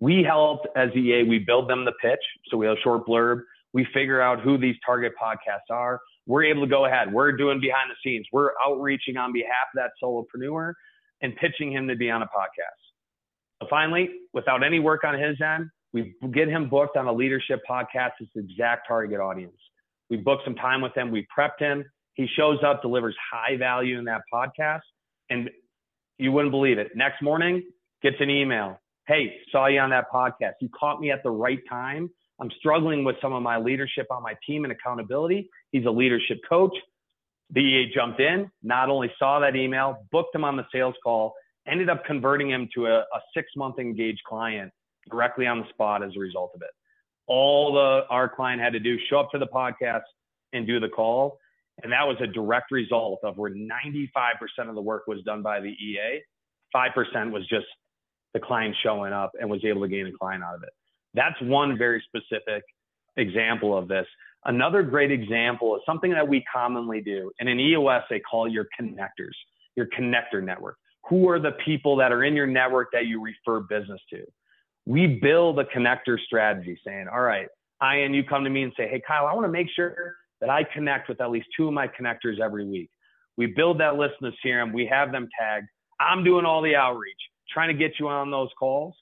We 0.00 0.24
helped 0.26 0.66
as 0.76 0.90
EA, 0.96 1.24
we 1.28 1.38
build 1.38 1.68
them 1.68 1.84
the 1.84 1.92
pitch. 2.00 2.20
So 2.48 2.56
we 2.56 2.66
have 2.66 2.76
a 2.76 2.80
short 2.80 3.06
blurb. 3.06 3.42
We 3.72 3.86
figure 3.94 4.20
out 4.20 4.40
who 4.40 4.58
these 4.58 4.76
target 4.84 5.12
podcasts 5.22 5.70
are 5.70 6.00
we're 6.30 6.44
able 6.44 6.62
to 6.62 6.68
go 6.68 6.84
ahead. 6.84 7.12
We're 7.12 7.32
doing 7.32 7.60
behind 7.60 7.90
the 7.90 7.96
scenes. 8.04 8.24
We're 8.32 8.50
outreaching 8.64 9.16
on 9.16 9.32
behalf 9.32 9.66
of 9.74 9.82
that 9.82 9.90
solopreneur 10.02 10.74
and 11.22 11.34
pitching 11.36 11.72
him 11.72 11.88
to 11.88 11.96
be 11.96 12.08
on 12.08 12.22
a 12.22 12.26
podcast. 12.26 13.68
Finally, 13.68 14.10
without 14.32 14.62
any 14.62 14.78
work 14.78 15.02
on 15.02 15.18
his 15.18 15.36
end, 15.40 15.68
we 15.92 16.14
get 16.32 16.46
him 16.46 16.68
booked 16.68 16.96
on 16.96 17.08
a 17.08 17.12
leadership 17.12 17.60
podcast. 17.68 18.12
It's 18.20 18.30
the 18.34 18.42
exact 18.42 18.86
target 18.86 19.18
audience. 19.18 19.56
We 20.08 20.18
book 20.18 20.38
some 20.44 20.54
time 20.54 20.80
with 20.80 20.96
him. 20.96 21.10
We 21.10 21.26
prepped 21.36 21.58
him. 21.58 21.84
He 22.14 22.28
shows 22.36 22.58
up, 22.64 22.80
delivers 22.80 23.16
high 23.32 23.56
value 23.56 23.98
in 23.98 24.04
that 24.04 24.22
podcast. 24.32 24.80
And 25.30 25.50
you 26.18 26.30
wouldn't 26.30 26.52
believe 26.52 26.78
it. 26.78 26.92
Next 26.94 27.22
morning, 27.22 27.64
gets 28.02 28.16
an 28.20 28.30
email. 28.30 28.80
Hey, 29.10 29.38
saw 29.50 29.66
you 29.66 29.80
on 29.80 29.90
that 29.90 30.04
podcast. 30.14 30.52
You 30.60 30.68
caught 30.68 31.00
me 31.00 31.10
at 31.10 31.24
the 31.24 31.32
right 31.32 31.58
time. 31.68 32.08
I'm 32.40 32.48
struggling 32.60 33.02
with 33.02 33.16
some 33.20 33.32
of 33.32 33.42
my 33.42 33.58
leadership 33.58 34.06
on 34.08 34.22
my 34.22 34.34
team 34.46 34.62
and 34.62 34.72
accountability. 34.72 35.50
He's 35.72 35.84
a 35.84 35.90
leadership 35.90 36.38
coach. 36.48 36.76
The 37.52 37.58
EA 37.58 37.92
jumped 37.92 38.20
in, 38.20 38.48
not 38.62 38.88
only 38.88 39.10
saw 39.18 39.40
that 39.40 39.56
email, 39.56 40.06
booked 40.12 40.32
him 40.32 40.44
on 40.44 40.56
the 40.56 40.64
sales 40.72 40.94
call, 41.02 41.34
ended 41.66 41.90
up 41.90 42.04
converting 42.04 42.50
him 42.50 42.68
to 42.76 42.86
a, 42.86 42.98
a 42.98 43.20
six 43.34 43.48
month 43.56 43.80
engaged 43.80 44.22
client 44.28 44.70
directly 45.10 45.48
on 45.48 45.58
the 45.58 45.68
spot 45.70 46.04
as 46.04 46.12
a 46.16 46.20
result 46.20 46.52
of 46.54 46.62
it. 46.62 46.70
All 47.26 47.72
the 47.72 48.02
our 48.10 48.28
client 48.28 48.62
had 48.62 48.74
to 48.74 48.80
do 48.80 48.96
show 49.08 49.18
up 49.18 49.32
to 49.32 49.38
the 49.40 49.48
podcast 49.48 50.02
and 50.52 50.68
do 50.68 50.78
the 50.78 50.88
call. 50.88 51.36
And 51.82 51.90
that 51.90 52.06
was 52.06 52.16
a 52.20 52.28
direct 52.28 52.70
result 52.70 53.18
of 53.24 53.38
where 53.38 53.50
95% 53.50 53.98
of 54.68 54.76
the 54.76 54.80
work 54.80 55.08
was 55.08 55.20
done 55.24 55.42
by 55.42 55.58
the 55.58 55.70
EA. 55.70 56.20
5% 56.72 57.32
was 57.32 57.44
just 57.48 57.66
the 58.34 58.40
client 58.40 58.74
showing 58.82 59.12
up 59.12 59.32
and 59.40 59.48
was 59.48 59.64
able 59.64 59.82
to 59.82 59.88
gain 59.88 60.06
a 60.06 60.12
client 60.12 60.42
out 60.44 60.54
of 60.54 60.62
it. 60.62 60.70
That's 61.14 61.40
one 61.42 61.76
very 61.76 62.02
specific 62.06 62.62
example 63.16 63.76
of 63.76 63.88
this. 63.88 64.06
Another 64.44 64.82
great 64.82 65.10
example 65.10 65.76
is 65.76 65.82
something 65.84 66.12
that 66.12 66.26
we 66.26 66.44
commonly 66.52 67.00
do. 67.00 67.30
And 67.40 67.48
in 67.48 67.60
EOS, 67.60 68.04
they 68.08 68.20
call 68.20 68.48
your 68.48 68.66
connectors, 68.80 69.34
your 69.76 69.86
connector 69.86 70.42
network. 70.42 70.76
Who 71.08 71.28
are 71.28 71.40
the 71.40 71.52
people 71.64 71.96
that 71.96 72.12
are 72.12 72.24
in 72.24 72.34
your 72.34 72.46
network 72.46 72.88
that 72.92 73.06
you 73.06 73.22
refer 73.22 73.60
business 73.60 74.00
to? 74.10 74.24
We 74.86 75.06
build 75.06 75.58
a 75.58 75.64
connector 75.64 76.18
strategy 76.24 76.78
saying, 76.86 77.06
all 77.12 77.20
right, 77.20 77.48
Ian, 77.82 78.14
you 78.14 78.24
come 78.24 78.44
to 78.44 78.50
me 78.50 78.62
and 78.62 78.72
say, 78.76 78.88
hey, 78.88 79.02
Kyle, 79.06 79.26
I 79.26 79.34
want 79.34 79.44
to 79.46 79.52
make 79.52 79.68
sure 79.74 80.14
that 80.40 80.50
I 80.50 80.64
connect 80.64 81.08
with 81.08 81.20
at 81.20 81.30
least 81.30 81.48
two 81.56 81.68
of 81.68 81.74
my 81.74 81.88
connectors 81.88 82.40
every 82.42 82.64
week. 82.64 82.90
We 83.36 83.46
build 83.46 83.80
that 83.80 83.96
list 83.96 84.14
in 84.20 84.30
the 84.30 84.48
CRM. 84.48 84.72
We 84.72 84.86
have 84.86 85.12
them 85.12 85.28
tagged. 85.38 85.66
I'm 85.98 86.24
doing 86.24 86.44
all 86.44 86.62
the 86.62 86.76
outreach, 86.76 87.20
trying 87.50 87.68
to 87.68 87.74
get 87.74 87.98
you 87.98 88.08
on 88.08 88.30
those 88.30 88.48
calls. 88.58 88.94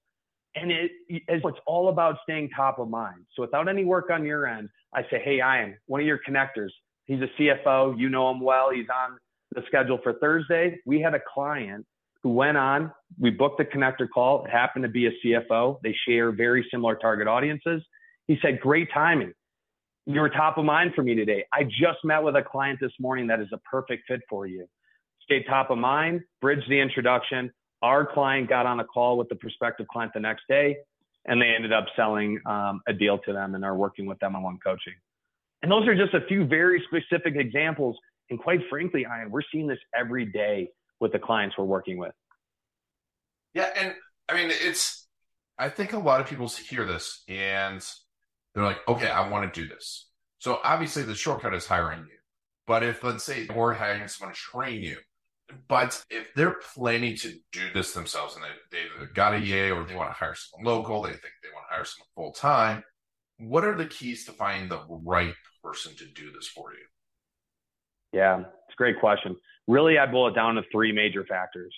And 0.55 0.73
it, 0.73 0.91
it's 1.09 1.45
all 1.67 1.89
about 1.89 2.17
staying 2.25 2.51
top 2.57 2.79
of 2.79 2.89
mind. 2.89 3.25
So 3.35 3.43
without 3.43 3.69
any 3.69 3.85
work 3.85 4.11
on 4.11 4.25
your 4.25 4.47
end, 4.47 4.69
I 4.95 5.03
say, 5.03 5.21
hey, 5.23 5.37
Ian, 5.37 5.77
one 5.87 6.01
of 6.01 6.07
your 6.07 6.19
connectors, 6.27 6.71
he's 7.05 7.21
a 7.21 7.29
CFO. 7.41 7.99
You 7.99 8.09
know 8.09 8.31
him 8.31 8.41
well. 8.41 8.71
He's 8.71 8.87
on 8.89 9.19
the 9.55 9.63
schedule 9.67 9.99
for 10.03 10.15
Thursday. 10.15 10.79
We 10.85 11.01
had 11.01 11.15
a 11.15 11.21
client 11.33 11.87
who 12.23 12.31
went 12.31 12.57
on, 12.57 12.93
we 13.19 13.31
booked 13.31 13.59
the 13.59 13.65
connector 13.65 14.09
call. 14.13 14.45
It 14.45 14.51
happened 14.51 14.83
to 14.83 14.89
be 14.89 15.07
a 15.07 15.11
CFO. 15.25 15.79
They 15.83 15.95
share 16.07 16.33
very 16.33 16.67
similar 16.71 16.97
target 16.97 17.29
audiences. 17.29 17.83
He 18.27 18.39
said, 18.43 18.61
great 18.61 18.89
timing. 18.93 19.33
You 20.07 20.21
were 20.21 20.29
top 20.29 20.59
of 20.59 20.65
mind 20.65 20.93
for 20.95 21.03
me 21.03 21.15
today. 21.15 21.45
I 21.53 21.65
just 21.65 21.99
met 22.03 22.23
with 22.23 22.35
a 22.35 22.43
client 22.43 22.81
this 22.81 22.93
morning 22.99 23.27
that 23.29 23.41
is 23.41 23.49
a 23.53 23.59
perfect 23.59 24.05
fit 24.09 24.21
for 24.29 24.47
you. 24.47 24.67
Stay 25.23 25.43
top 25.45 25.71
of 25.71 25.79
mind, 25.79 26.23
bridge 26.41 26.63
the 26.69 26.81
introduction. 26.81 27.53
Our 27.83 28.07
client 28.07 28.49
got 28.49 28.67
on 28.67 28.81
a 28.81 28.85
call 28.85 29.19
with 29.19 29.29
the 29.29 29.37
prospective 29.37 29.87
client 29.89 30.13
the 30.13 30.21
next 30.21 30.43
day, 30.49 30.77
and 31.27 31.41
they 31.41 31.47
ended 31.47 31.73
up 31.73 31.87
selling 31.95 32.41
um, 32.47 32.81
a 32.89 32.93
deal 32.93 33.19
to 33.19 33.33
them 33.33 33.55
and 33.55 33.65
are 33.65 33.77
working 33.77 34.07
with 34.07 34.19
them 34.19 34.35
on 34.35 34.43
one 34.43 34.59
coaching. 34.65 34.95
And 35.63 35.71
those 35.71 35.87
are 35.87 35.95
just 35.95 36.15
a 36.15 36.21
few 36.27 36.45
very 36.47 36.83
specific 36.89 37.35
examples. 37.37 37.97
And 38.31 38.39
quite 38.39 38.61
frankly, 38.69 39.03
Ian, 39.03 39.31
we're 39.31 39.43
seeing 39.53 39.67
this 39.67 39.79
every 39.95 40.27
day 40.27 40.71
with 41.01 41.13
the 41.13 41.19
clients 41.19 41.57
we're 41.57 41.65
working 41.65 41.99
with. 41.99 42.13
Yeah, 43.55 43.71
and 43.77 43.95
I 44.29 44.35
mean, 44.35 44.51
it's. 44.51 45.07
I 45.61 45.69
think 45.69 45.93
a 45.93 45.99
lot 45.99 46.21
of 46.21 46.29
people 46.29 46.47
hear 46.47 46.85
this 46.85 47.25
and 47.27 47.85
they're 48.55 48.63
like, 48.63 48.79
okay, 48.87 49.09
I 49.09 49.29
want 49.29 49.53
to 49.53 49.61
do 49.61 49.69
this. 49.69 50.09
So 50.39 50.61
obviously, 50.63 51.03
the 51.03 51.17
shortcut 51.17 51.53
is 51.55 51.67
hiring 51.67 52.01
you. 52.01 52.19
But 52.67 52.85
if, 52.85 53.03
let's 53.03 53.25
say, 53.25 53.49
we're 53.53 53.75
hiring 53.75 54.07
someone 54.07 54.35
to 54.35 54.41
train 54.41 54.83
you, 54.83 54.99
but 55.69 56.05
if 56.11 56.33
they're 56.35 56.57
planning 56.75 57.17
to 57.17 57.35
do 57.53 57.63
this 57.75 57.93
themselves 57.93 58.37
and 58.37 58.45
they, 58.45 58.79
they've 58.99 59.15
got 59.15 59.35
a 59.35 59.39
EA 59.39 59.71
or 59.71 59.85
they 59.85 59.95
want 59.95 60.11
to 60.11 60.15
hire 60.15 60.35
someone 60.35 60.75
local, 60.75 61.03
they 61.03 61.11
think 61.11 61.23
they 61.43 61.49
want 61.55 61.67
to 61.69 61.75
hire 61.75 61.85
someone 61.85 62.09
full 62.15 62.33
time, 62.33 62.83
what 63.39 63.65
are 63.65 63.77
the 63.77 63.87
keys 63.87 64.25
to 64.27 64.33
finding 64.33 64.69
the 64.69 64.81
right 64.89 65.35
person 65.63 65.95
to 65.97 66.05
do 66.07 66.31
this 66.33 66.49
for 66.49 66.73
you? 66.73 66.87
Yeah, 68.13 68.41
it's 68.41 68.75
a 68.75 68.77
great 68.77 69.01
question. 69.01 69.37
Really, 69.67 69.99
I 69.99 70.07
boil 70.07 70.29
it 70.29 70.35
down 70.35 70.55
to 70.55 70.63
three 70.73 70.93
major 70.93 71.25
factors 71.25 71.75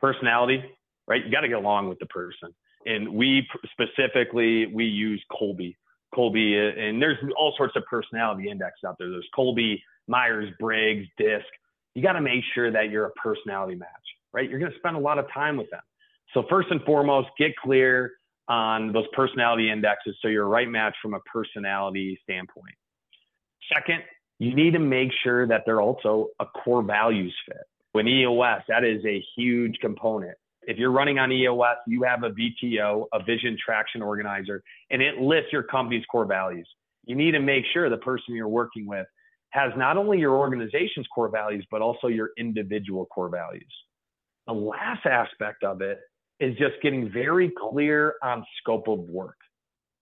personality, 0.00 0.62
right? 1.06 1.24
You 1.24 1.30
got 1.30 1.40
to 1.42 1.48
get 1.48 1.58
along 1.58 1.88
with 1.88 1.98
the 2.00 2.06
person. 2.06 2.52
And 2.84 3.14
we 3.14 3.46
specifically, 3.70 4.66
we 4.66 4.84
use 4.84 5.22
Colby. 5.30 5.76
Kolbe, 6.14 6.34
uh, 6.36 6.78
and 6.78 7.00
there's 7.00 7.16
all 7.38 7.54
sorts 7.56 7.74
of 7.76 7.84
personality 7.88 8.50
indexes 8.50 8.84
out 8.86 8.96
there. 8.98 9.08
There's 9.08 9.28
Kolbe, 9.36 9.80
Myers 10.08 10.52
Briggs, 10.58 11.06
DISC. 11.16 11.46
You 11.94 12.02
got 12.02 12.12
to 12.12 12.20
make 12.20 12.42
sure 12.54 12.70
that 12.70 12.90
you're 12.90 13.06
a 13.06 13.10
personality 13.12 13.74
match, 13.74 13.88
right? 14.32 14.48
You're 14.48 14.58
going 14.58 14.72
to 14.72 14.78
spend 14.78 14.96
a 14.96 15.00
lot 15.00 15.18
of 15.18 15.26
time 15.32 15.56
with 15.56 15.70
them. 15.70 15.80
So, 16.34 16.44
first 16.48 16.68
and 16.70 16.80
foremost, 16.82 17.28
get 17.38 17.54
clear 17.56 18.12
on 18.48 18.92
those 18.92 19.06
personality 19.12 19.70
indexes 19.70 20.16
so 20.20 20.28
you're 20.28 20.44
a 20.44 20.48
right 20.48 20.68
match 20.68 20.94
from 21.00 21.14
a 21.14 21.20
personality 21.20 22.18
standpoint. 22.22 22.74
Second, 23.74 24.00
you 24.38 24.54
need 24.54 24.72
to 24.72 24.78
make 24.78 25.10
sure 25.22 25.46
that 25.46 25.62
they're 25.64 25.80
also 25.80 26.28
a 26.40 26.46
core 26.46 26.82
values 26.82 27.34
fit. 27.46 27.62
When 27.92 28.08
EOS, 28.08 28.62
that 28.68 28.84
is 28.84 29.04
a 29.04 29.22
huge 29.36 29.76
component. 29.80 30.36
If 30.62 30.78
you're 30.78 30.92
running 30.92 31.18
on 31.18 31.30
EOS, 31.30 31.76
you 31.86 32.02
have 32.04 32.22
a 32.22 32.30
VTO, 32.30 33.06
a 33.12 33.22
vision 33.22 33.56
traction 33.62 34.00
organizer, 34.00 34.62
and 34.90 35.02
it 35.02 35.18
lists 35.18 35.52
your 35.52 35.62
company's 35.62 36.04
core 36.06 36.24
values. 36.24 36.68
You 37.04 37.16
need 37.16 37.32
to 37.32 37.40
make 37.40 37.64
sure 37.72 37.90
the 37.90 37.96
person 37.98 38.34
you're 38.34 38.48
working 38.48 38.86
with 38.86 39.06
has 39.52 39.72
not 39.76 39.96
only 39.96 40.18
your 40.18 40.36
organization's 40.36 41.06
core 41.14 41.28
values, 41.28 41.66
but 41.70 41.82
also 41.82 42.08
your 42.08 42.30
individual 42.38 43.06
core 43.06 43.28
values. 43.28 43.72
The 44.46 44.52
last 44.52 45.06
aspect 45.06 45.62
of 45.62 45.80
it 45.82 46.00
is 46.40 46.56
just 46.56 46.74
getting 46.82 47.10
very 47.10 47.52
clear 47.70 48.14
on 48.22 48.44
scope 48.60 48.88
of 48.88 48.98
work. 48.98 49.36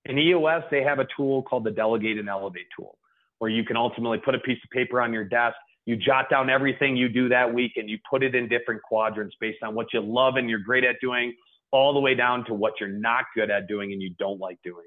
In 0.07 0.19
EOS, 0.19 0.63
they 0.71 0.83
have 0.83 0.99
a 0.99 1.07
tool 1.17 1.43
called 1.43 1.65
the 1.65 1.71
Delegate 1.71 2.19
and 2.19 2.29
Elevate 2.29 2.67
tool 2.77 2.97
where 3.41 3.51
you 3.51 3.65
can 3.65 3.77
ultimately 3.77 4.19
put 4.19 4.35
a 4.35 4.39
piece 4.39 4.59
of 4.63 4.71
paper 4.71 5.01
on 5.01 5.13
your 5.13 5.25
desk. 5.25 5.57
You 5.87 5.97
jot 5.97 6.31
down 6.31 6.51
everything 6.51 6.95
you 6.95 7.09
do 7.09 7.29
that 7.31 7.53
week 7.53 7.73
and 7.77 7.89
you 7.89 7.99
put 8.09 8.23
it 8.23 8.35
in 8.35 8.49
different 8.49 8.83
quadrants 8.83 9.35
based 9.41 9.63
on 9.63 9.75
what 9.75 9.87
you 9.93 10.01
love 10.01 10.37
and 10.37 10.49
you're 10.49 10.61
great 10.61 10.85
at 10.85 10.97
doing, 11.01 11.35
all 11.73 11.95
the 11.95 12.01
way 12.01 12.15
down 12.15 12.45
to 12.47 12.55
what 12.55 12.75
you're 12.79 12.91
not 12.91 13.25
good 13.35 13.51
at 13.51 13.67
doing 13.67 13.93
and 13.93 14.01
you 14.01 14.11
don't 14.19 14.39
like 14.39 14.59
doing. 14.63 14.87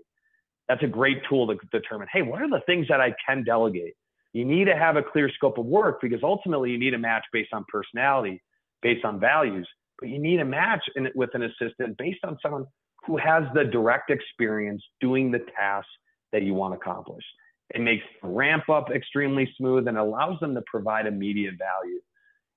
That's 0.69 0.83
a 0.83 0.87
great 0.87 1.17
tool 1.27 1.47
to 1.47 1.57
determine 1.71 2.07
hey, 2.13 2.21
what 2.21 2.41
are 2.41 2.49
the 2.49 2.61
things 2.65 2.87
that 2.89 3.01
I 3.01 3.13
can 3.27 3.43
delegate? 3.43 3.95
You 4.33 4.45
need 4.45 4.65
to 4.65 4.75
have 4.75 4.95
a 4.95 5.03
clear 5.03 5.29
scope 5.29 5.57
of 5.57 5.65
work 5.65 6.01
because 6.01 6.21
ultimately 6.23 6.71
you 6.71 6.79
need 6.79 6.93
a 6.93 6.97
match 6.97 7.23
based 7.31 7.53
on 7.53 7.65
personality, 7.69 8.41
based 8.81 9.05
on 9.05 9.19
values, 9.19 9.67
but 9.99 10.09
you 10.09 10.19
need 10.19 10.39
a 10.39 10.45
match 10.45 10.83
in, 10.95 11.07
with 11.15 11.29
an 11.33 11.43
assistant 11.43 11.97
based 11.97 12.19
on 12.25 12.37
someone 12.41 12.65
who 13.05 13.17
has 13.17 13.43
the 13.53 13.63
direct 13.63 14.09
experience 14.09 14.83
doing 14.99 15.31
the 15.31 15.39
tasks 15.55 15.89
that 16.31 16.41
you 16.41 16.53
want 16.53 16.73
to 16.73 16.77
accomplish. 16.77 17.23
It 17.73 17.81
makes 17.81 18.03
ramp 18.21 18.69
up 18.69 18.89
extremely 18.91 19.51
smooth 19.57 19.87
and 19.87 19.97
allows 19.97 20.39
them 20.39 20.55
to 20.55 20.63
provide 20.65 21.05
immediate 21.05 21.55
value. 21.57 21.99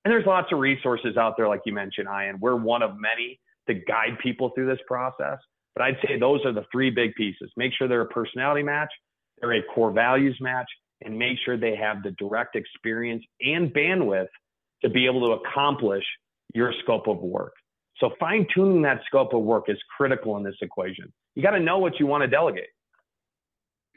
And 0.05 0.13
there's 0.13 0.27
lots 0.27 0.53
of 0.53 0.59
resources 0.59 1.17
out 1.17 1.37
there, 1.37 1.49
like 1.49 1.63
you 1.67 1.73
mentioned, 1.73 2.09
Ian. 2.09 2.39
We're 2.41 2.57
one 2.57 2.83
of 2.83 2.93
many 2.99 3.41
to 3.69 3.75
guide 3.75 4.19
people 4.23 4.51
through 4.55 4.67
this 4.67 4.79
process. 4.87 5.39
But 5.75 5.83
I'd 5.83 5.97
say 6.07 6.19
those 6.19 6.41
are 6.45 6.53
the 6.53 6.65
three 6.73 6.91
big 6.91 7.15
pieces. 7.15 7.51
Make 7.57 7.73
sure 7.75 7.87
they're 7.87 8.03
a 8.03 8.07
personality 8.07 8.63
match, 8.63 8.89
they're 9.41 9.53
a 9.53 9.63
core 9.75 9.91
values 9.91 10.37
match, 10.41 10.69
and 11.05 11.19
make 11.19 11.39
sure 11.45 11.57
they 11.57 11.77
have 11.77 12.03
the 12.03 12.13
direct 12.13 12.57
experience 12.57 13.25
and 13.41 13.73
bandwidth 13.73 14.29
to 14.83 14.89
be 14.89 15.07
able 15.07 15.21
to 15.21 15.43
accomplish 15.43 16.05
your 16.55 16.73
scope 16.83 17.07
of 17.07 17.19
work. 17.19 17.55
So 17.99 18.11
fine 18.21 18.47
tuning 18.55 18.83
that 18.83 19.01
scope 19.07 19.33
of 19.33 19.43
work 19.43 19.65
is 19.69 19.79
critical 19.97 20.37
in 20.37 20.43
this 20.43 20.57
equation. 20.61 21.13
You 21.35 21.43
got 21.43 21.51
to 21.51 21.61
know 21.61 21.79
what 21.79 21.99
you 21.99 22.07
want 22.07 22.23
to 22.23 22.29
delegate 22.29 22.69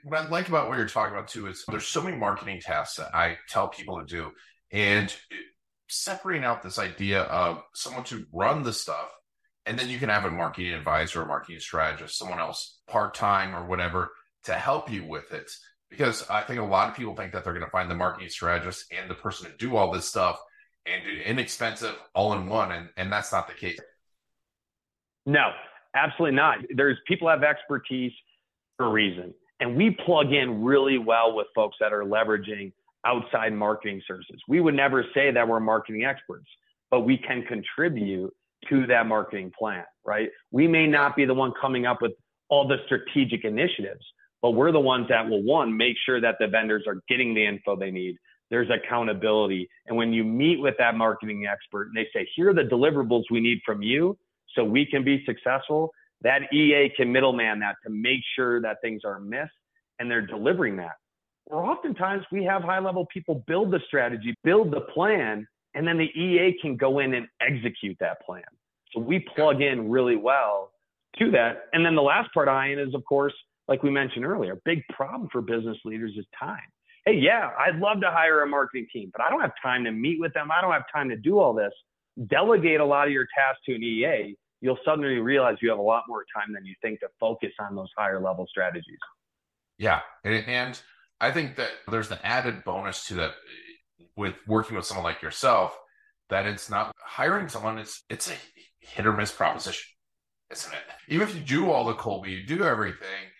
what 0.03 0.19
I 0.19 0.29
like 0.29 0.47
about 0.47 0.69
what 0.69 0.77
you're 0.77 0.87
talking 0.87 1.15
about 1.15 1.27
too 1.27 1.47
is 1.47 1.63
there's 1.67 1.87
so 1.87 2.01
many 2.01 2.17
marketing 2.17 2.61
tasks 2.61 2.97
that 2.97 3.13
I 3.13 3.37
tell 3.47 3.67
people 3.67 3.99
to 3.99 4.05
do, 4.05 4.31
and 4.71 5.13
separating 5.89 6.45
out 6.45 6.61
this 6.61 6.79
idea 6.79 7.23
of 7.23 7.63
someone 7.73 8.03
to 8.05 8.25
run 8.31 8.63
the 8.63 8.73
stuff, 8.73 9.09
and 9.65 9.77
then 9.77 9.89
you 9.89 9.99
can 9.99 10.09
have 10.09 10.25
a 10.25 10.31
marketing 10.31 10.73
advisor, 10.73 11.21
a 11.21 11.25
marketing 11.25 11.59
strategist, 11.59 12.17
someone 12.17 12.39
else 12.39 12.79
part 12.87 13.13
time 13.13 13.55
or 13.55 13.65
whatever 13.65 14.11
to 14.43 14.53
help 14.53 14.91
you 14.91 15.05
with 15.05 15.31
it. 15.31 15.51
Because 15.89 16.29
I 16.29 16.41
think 16.41 16.59
a 16.59 16.63
lot 16.63 16.89
of 16.89 16.95
people 16.95 17.15
think 17.15 17.33
that 17.33 17.43
they're 17.43 17.53
going 17.53 17.65
to 17.65 17.71
find 17.71 17.89
the 17.89 17.95
marketing 17.95 18.29
strategist 18.29 18.91
and 18.91 19.09
the 19.09 19.15
person 19.15 19.49
to 19.49 19.57
do 19.57 19.75
all 19.75 19.91
this 19.91 20.07
stuff 20.07 20.39
and 20.85 21.03
do 21.03 21.21
inexpensive 21.23 21.95
all 22.13 22.33
in 22.33 22.47
one, 22.47 22.71
and 22.71 22.89
and 22.97 23.11
that's 23.11 23.31
not 23.31 23.47
the 23.47 23.53
case. 23.53 23.79
No, 25.25 25.51
absolutely 25.95 26.35
not. 26.35 26.59
There's 26.75 26.97
people 27.07 27.27
have 27.29 27.43
expertise 27.43 28.13
for 28.77 28.85
a 28.85 28.89
reason 28.89 29.33
and 29.59 29.75
we 29.75 29.91
plug 30.05 30.31
in 30.31 30.63
really 30.63 30.97
well 30.97 31.35
with 31.35 31.47
folks 31.53 31.77
that 31.79 31.93
are 31.93 32.03
leveraging 32.03 32.71
outside 33.05 33.53
marketing 33.53 34.01
services. 34.07 34.41
We 34.47 34.61
would 34.61 34.75
never 34.75 35.05
say 35.13 35.31
that 35.31 35.47
we're 35.47 35.59
marketing 35.59 36.05
experts, 36.05 36.47
but 36.89 37.01
we 37.01 37.17
can 37.17 37.43
contribute 37.43 38.33
to 38.69 38.87
that 38.87 39.07
marketing 39.07 39.51
plan, 39.57 39.85
right? 40.05 40.29
We 40.51 40.67
may 40.67 40.87
not 40.87 41.15
be 41.15 41.25
the 41.25 41.33
one 41.33 41.53
coming 41.59 41.85
up 41.85 42.01
with 42.01 42.13
all 42.49 42.67
the 42.67 42.77
strategic 42.85 43.45
initiatives, 43.45 44.05
but 44.41 44.51
we're 44.51 44.71
the 44.71 44.79
ones 44.79 45.07
that 45.09 45.27
will 45.27 45.43
one 45.43 45.75
make 45.75 45.95
sure 46.05 46.21
that 46.21 46.35
the 46.39 46.47
vendors 46.47 46.83
are 46.87 47.01
getting 47.07 47.33
the 47.33 47.45
info 47.45 47.75
they 47.75 47.91
need. 47.91 48.17
There's 48.49 48.69
accountability. 48.69 49.69
And 49.87 49.95
when 49.95 50.11
you 50.11 50.23
meet 50.23 50.59
with 50.59 50.75
that 50.79 50.95
marketing 50.95 51.45
expert 51.45 51.87
and 51.87 51.95
they 51.95 52.07
say, 52.13 52.27
here 52.35 52.49
are 52.49 52.53
the 52.53 52.63
deliverables 52.63 53.23
we 53.29 53.39
need 53.39 53.59
from 53.65 53.81
you 53.81 54.17
so 54.55 54.63
we 54.63 54.85
can 54.85 55.03
be 55.03 55.23
successful, 55.25 55.91
that 56.21 56.51
EA 56.53 56.89
can 56.95 57.11
middleman 57.11 57.59
that 57.59 57.75
to 57.85 57.91
make 57.91 58.21
sure 58.35 58.61
that 58.61 58.77
things 58.81 59.01
are 59.05 59.19
missed 59.19 59.51
and 59.99 60.09
they're 60.09 60.25
delivering 60.25 60.77
that. 60.77 60.95
Or 61.45 61.63
oftentimes 61.63 62.23
we 62.31 62.43
have 62.45 62.61
high 62.61 62.79
level 62.79 63.07
people 63.13 63.43
build 63.47 63.71
the 63.71 63.79
strategy, 63.87 64.33
build 64.43 64.71
the 64.71 64.81
plan, 64.81 65.47
and 65.75 65.87
then 65.87 65.97
the 65.97 66.09
EA 66.19 66.57
can 66.61 66.75
go 66.75 66.99
in 66.99 67.13
and 67.13 67.27
execute 67.41 67.97
that 67.99 68.21
plan. 68.25 68.43
So 68.93 68.99
we 68.99 69.19
plug 69.35 69.61
in 69.61 69.89
really 69.89 70.15
well 70.15 70.71
to 71.17 71.31
that. 71.31 71.65
And 71.73 71.85
then 71.85 71.95
the 71.95 72.01
last 72.01 72.33
part, 72.33 72.47
Ian, 72.47 72.79
is 72.79 72.93
of 72.95 73.03
course, 73.05 73.33
like 73.69 73.81
we 73.83 73.89
mentioned 73.89 74.25
earlier, 74.25 74.53
a 74.53 74.61
big 74.65 74.83
problem 74.89 75.29
for 75.31 75.41
business 75.41 75.77
leaders 75.85 76.11
is 76.17 76.25
time. 76.37 76.57
Hey, 77.05 77.13
yeah, 77.13 77.51
I'd 77.57 77.77
love 77.79 78.01
to 78.01 78.11
hire 78.11 78.43
a 78.43 78.47
marketing 78.47 78.87
team, 78.91 79.09
but 79.13 79.21
I 79.21 79.29
don't 79.29 79.39
have 79.39 79.53
time 79.63 79.85
to 79.85 79.91
meet 79.91 80.19
with 80.19 80.33
them. 80.33 80.49
I 80.51 80.59
don't 80.59 80.73
have 80.73 80.83
time 80.93 81.07
to 81.09 81.15
do 81.15 81.39
all 81.39 81.53
this. 81.53 81.71
Delegate 82.27 82.81
a 82.81 82.85
lot 82.85 83.07
of 83.07 83.13
your 83.13 83.25
tasks 83.37 83.61
to 83.67 83.75
an 83.75 83.83
EA 83.83 84.35
you'll 84.61 84.77
suddenly 84.83 85.17
realize 85.17 85.57
you 85.61 85.69
have 85.69 85.79
a 85.79 85.83
lot 85.83 86.03
more 86.07 86.25
time 86.35 86.53
than 86.53 86.65
you 86.65 86.75
think 86.81 86.99
to 86.99 87.07
focus 87.19 87.51
on 87.59 87.75
those 87.75 87.89
higher 87.97 88.19
level 88.19 88.45
strategies. 88.47 88.97
Yeah. 89.77 90.01
And 90.23 90.79
I 91.21 91.31
think 91.31 91.55
that 91.55 91.69
there's 91.89 92.11
an 92.11 92.19
added 92.23 92.63
bonus 92.63 93.05
to 93.07 93.15
that 93.15 93.31
with 94.15 94.35
working 94.47 94.75
with 94.75 94.85
someone 94.85 95.05
like 95.05 95.21
yourself 95.21 95.77
that 96.29 96.45
it's 96.45 96.69
not 96.69 96.91
hiring 96.99 97.49
someone, 97.49 97.79
it's 97.79 98.03
it's 98.09 98.29
a 98.29 98.33
hit 98.79 99.05
or 99.05 99.13
miss 99.13 99.31
proposition, 99.31 99.87
isn't 100.51 100.73
it? 100.73 100.79
Even 101.07 101.27
if 101.27 101.35
you 101.35 101.41
do 101.41 101.71
all 101.71 101.85
the 101.85 101.95
Kolbe, 101.95 102.29
you 102.29 102.45
do 102.45 102.63
everything, 102.63 103.31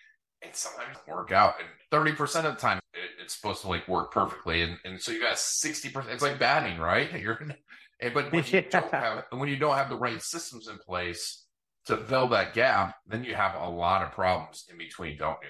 and 0.42 0.54
sometimes 0.54 0.96
work 1.06 1.32
out. 1.32 1.54
And 1.58 1.68
30% 1.92 2.44
of 2.44 2.54
the 2.54 2.60
time, 2.60 2.80
it, 2.94 3.22
it's 3.22 3.34
supposed 3.34 3.62
to 3.62 3.68
like 3.68 3.86
work 3.88 4.12
perfectly, 4.12 4.62
and, 4.62 4.78
and 4.84 5.00
so 5.00 5.12
you 5.12 5.20
got 5.20 5.38
sixty 5.38 5.88
percent. 5.88 6.12
It's 6.12 6.22
like 6.22 6.38
batting, 6.38 6.78
right? 6.78 7.12
You're, 7.20 7.34
and, 7.34 7.56
eh, 8.00 8.10
but 8.12 8.32
when 8.32 8.44
you, 8.46 8.62
don't 8.70 8.90
have, 8.90 9.24
when 9.30 9.48
you 9.48 9.56
don't 9.56 9.76
have 9.76 9.88
the 9.88 9.96
right 9.96 10.20
systems 10.20 10.68
in 10.68 10.78
place 10.78 11.44
to 11.86 11.96
fill 11.96 12.28
that 12.28 12.54
gap, 12.54 12.96
then 13.06 13.24
you 13.24 13.34
have 13.34 13.54
a 13.54 13.68
lot 13.68 14.02
of 14.02 14.12
problems 14.12 14.66
in 14.70 14.78
between, 14.78 15.16
don't 15.16 15.38
you? 15.42 15.48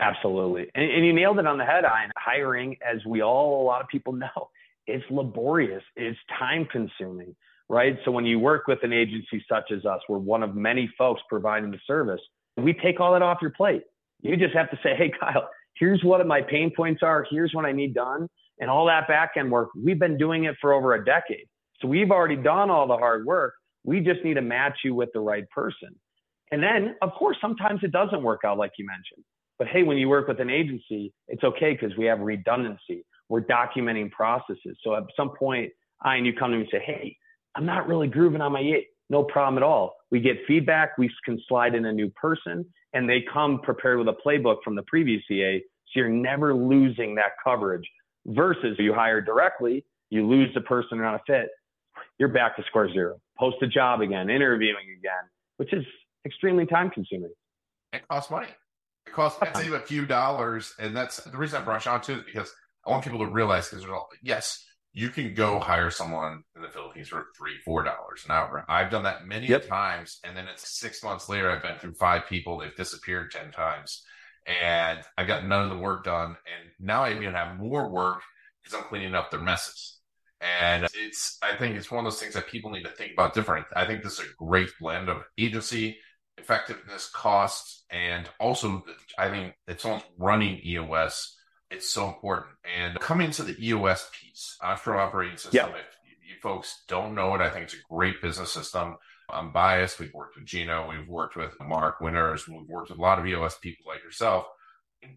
Absolutely, 0.00 0.70
and, 0.74 0.90
and 0.90 1.06
you 1.06 1.12
nailed 1.12 1.38
it 1.38 1.46
on 1.46 1.58
the 1.58 1.64
head. 1.64 1.84
Ian. 1.84 2.10
Hiring, 2.16 2.76
as 2.86 3.04
we 3.06 3.22
all, 3.22 3.62
a 3.62 3.64
lot 3.64 3.80
of 3.80 3.88
people 3.88 4.12
know, 4.12 4.50
it's 4.86 5.04
laborious. 5.10 5.82
It's 5.96 6.18
time 6.38 6.66
consuming, 6.70 7.34
right? 7.68 7.98
So 8.04 8.10
when 8.10 8.26
you 8.26 8.38
work 8.38 8.66
with 8.66 8.82
an 8.82 8.92
agency 8.92 9.44
such 9.48 9.70
as 9.72 9.84
us, 9.84 10.00
we're 10.08 10.18
one 10.18 10.42
of 10.42 10.54
many 10.54 10.90
folks 10.98 11.22
providing 11.28 11.70
the 11.70 11.80
service. 11.86 12.20
We 12.64 12.74
take 12.74 13.00
all 13.00 13.12
that 13.12 13.22
off 13.22 13.38
your 13.40 13.52
plate. 13.52 13.82
You 14.20 14.36
just 14.36 14.54
have 14.54 14.70
to 14.70 14.78
say, 14.82 14.94
hey, 14.96 15.12
Kyle, 15.20 15.48
here's 15.74 16.02
what 16.02 16.26
my 16.26 16.42
pain 16.42 16.72
points 16.74 17.02
are. 17.02 17.26
Here's 17.30 17.54
what 17.54 17.64
I 17.64 17.72
need 17.72 17.94
done. 17.94 18.28
And 18.60 18.68
all 18.68 18.86
that 18.86 19.06
back 19.06 19.32
end 19.36 19.50
work, 19.50 19.68
we've 19.80 19.98
been 19.98 20.18
doing 20.18 20.44
it 20.44 20.56
for 20.60 20.72
over 20.72 20.94
a 20.94 21.04
decade. 21.04 21.46
So 21.80 21.86
we've 21.86 22.10
already 22.10 22.36
done 22.36 22.70
all 22.70 22.88
the 22.88 22.96
hard 22.96 23.24
work. 23.24 23.54
We 23.84 24.00
just 24.00 24.24
need 24.24 24.34
to 24.34 24.42
match 24.42 24.78
you 24.84 24.94
with 24.94 25.10
the 25.14 25.20
right 25.20 25.48
person. 25.50 25.94
And 26.50 26.62
then, 26.62 26.96
of 27.02 27.12
course, 27.12 27.36
sometimes 27.40 27.80
it 27.82 27.92
doesn't 27.92 28.22
work 28.22 28.40
out 28.44 28.58
like 28.58 28.72
you 28.78 28.86
mentioned. 28.86 29.24
But 29.58 29.68
hey, 29.68 29.82
when 29.82 29.96
you 29.96 30.08
work 30.08 30.28
with 30.28 30.40
an 30.40 30.50
agency, 30.50 31.12
it's 31.28 31.44
okay 31.44 31.72
because 31.72 31.96
we 31.96 32.06
have 32.06 32.20
redundancy. 32.20 33.04
We're 33.28 33.42
documenting 33.42 34.10
processes. 34.10 34.76
So 34.82 34.96
at 34.96 35.04
some 35.16 35.30
point, 35.38 35.70
I 36.02 36.16
and 36.16 36.26
you 36.26 36.32
come 36.32 36.50
to 36.52 36.56
me 36.56 36.62
and 36.62 36.70
say, 36.70 36.82
hey, 36.84 37.16
I'm 37.54 37.66
not 37.66 37.88
really 37.88 38.08
grooving 38.08 38.40
on 38.40 38.52
my. 38.52 38.60
No 39.10 39.24
problem 39.24 39.56
at 39.56 39.62
all. 39.62 39.96
We 40.10 40.20
get 40.20 40.36
feedback. 40.46 40.98
We 40.98 41.10
can 41.24 41.40
slide 41.48 41.74
in 41.74 41.84
a 41.86 41.92
new 41.92 42.10
person 42.10 42.66
and 42.92 43.08
they 43.08 43.24
come 43.32 43.60
prepared 43.60 43.98
with 43.98 44.08
a 44.08 44.16
playbook 44.26 44.56
from 44.64 44.74
the 44.74 44.82
previous 44.82 45.22
CA. 45.28 45.60
So 45.60 46.00
you're 46.00 46.08
never 46.08 46.54
losing 46.54 47.14
that 47.16 47.32
coverage 47.42 47.88
versus 48.26 48.76
you 48.78 48.92
hire 48.92 49.20
directly, 49.20 49.84
you 50.10 50.26
lose 50.26 50.52
the 50.54 50.60
person 50.60 50.98
not 50.98 51.14
a 51.14 51.20
fit, 51.26 51.48
you're 52.18 52.28
back 52.28 52.56
to 52.56 52.62
square 52.64 52.92
zero. 52.92 53.20
Post 53.38 53.56
a 53.62 53.66
job 53.66 54.00
again, 54.00 54.28
interviewing 54.30 54.84
again, 54.98 55.24
which 55.56 55.72
is 55.72 55.84
extremely 56.26 56.66
time 56.66 56.90
consuming. 56.90 57.32
It 57.92 58.06
costs 58.08 58.30
money. 58.30 58.48
It 59.06 59.12
costs 59.12 59.38
I'd 59.40 59.72
a 59.72 59.80
few 59.80 60.04
dollars. 60.04 60.74
And 60.78 60.94
that's 60.94 61.18
the 61.18 61.36
reason 61.36 61.62
I 61.62 61.64
brought 61.64 61.84
you 61.86 61.90
on 61.90 62.00
too, 62.02 62.14
is 62.14 62.24
because 62.24 62.52
I 62.86 62.90
want 62.90 63.04
people 63.04 63.20
to 63.20 63.30
realize 63.30 63.68
because 63.68 63.84
there's 63.84 63.92
all, 63.92 64.08
yes, 64.22 64.64
you 64.98 65.10
can 65.10 65.32
go 65.32 65.60
hire 65.60 65.92
someone 65.92 66.42
in 66.56 66.62
the 66.62 66.68
Philippines 66.68 67.06
for 67.06 67.28
three, 67.38 67.56
four 67.64 67.84
dollars 67.84 68.24
an 68.24 68.32
hour. 68.32 68.64
I've 68.68 68.90
done 68.90 69.04
that 69.04 69.28
many 69.28 69.46
yep. 69.46 69.68
times, 69.68 70.18
and 70.24 70.36
then 70.36 70.48
it's 70.48 70.76
six 70.76 71.04
months 71.04 71.28
later. 71.28 71.48
I've 71.48 71.62
been 71.62 71.78
through 71.78 71.94
five 71.94 72.26
people; 72.28 72.58
they've 72.58 72.74
disappeared 72.74 73.30
ten 73.30 73.52
times, 73.52 74.02
and 74.44 74.98
I've 75.16 75.28
got 75.28 75.46
none 75.46 75.62
of 75.62 75.70
the 75.70 75.78
work 75.78 76.02
done. 76.02 76.30
And 76.30 76.70
now 76.80 77.04
I 77.04 77.14
even 77.14 77.32
have 77.32 77.58
more 77.60 77.88
work 77.88 78.22
because 78.60 78.76
I'm 78.76 78.88
cleaning 78.88 79.14
up 79.14 79.30
their 79.30 79.38
messes. 79.38 80.00
And 80.40 80.88
it's, 80.94 81.38
I 81.42 81.54
think 81.56 81.76
it's 81.76 81.92
one 81.92 82.04
of 82.04 82.12
those 82.12 82.20
things 82.20 82.34
that 82.34 82.48
people 82.48 82.72
need 82.72 82.82
to 82.82 82.90
think 82.90 83.12
about 83.12 83.34
different. 83.34 83.66
I 83.76 83.86
think 83.86 84.02
this 84.02 84.14
is 84.14 84.26
a 84.26 84.44
great 84.44 84.70
blend 84.80 85.08
of 85.08 85.22
agency, 85.38 85.98
effectiveness, 86.38 87.08
costs, 87.10 87.84
and 87.90 88.28
also 88.40 88.82
I 89.16 89.30
think 89.30 89.54
it's 89.68 89.84
almost 89.84 90.06
running 90.18 90.60
EOS 90.64 91.37
it's 91.70 91.90
so 91.90 92.08
important. 92.08 92.48
And 92.76 92.98
coming 93.00 93.30
to 93.32 93.42
the 93.42 93.56
EOS 93.64 94.08
piece, 94.12 94.56
offshore 94.62 94.94
mm-hmm. 94.94 95.08
operating 95.08 95.36
system, 95.36 95.70
if 95.70 96.28
you 96.28 96.34
folks 96.42 96.84
don't 96.88 97.14
know 97.14 97.34
it, 97.34 97.40
I 97.40 97.50
think 97.50 97.64
it's 97.64 97.74
a 97.74 97.94
great 97.94 98.20
business 98.22 98.52
system. 98.52 98.96
I'm 99.30 99.52
biased. 99.52 99.98
We've 99.98 100.12
worked 100.14 100.36
with 100.36 100.46
Gino, 100.46 100.88
we've 100.88 101.08
worked 101.08 101.36
with 101.36 101.54
Mark 101.60 102.00
Winters, 102.00 102.48
we've 102.48 102.66
worked 102.66 102.88
with 102.88 102.98
a 102.98 103.02
lot 103.02 103.18
of 103.18 103.26
EOS 103.26 103.58
people 103.58 103.84
like 103.86 104.02
yourself. 104.02 104.46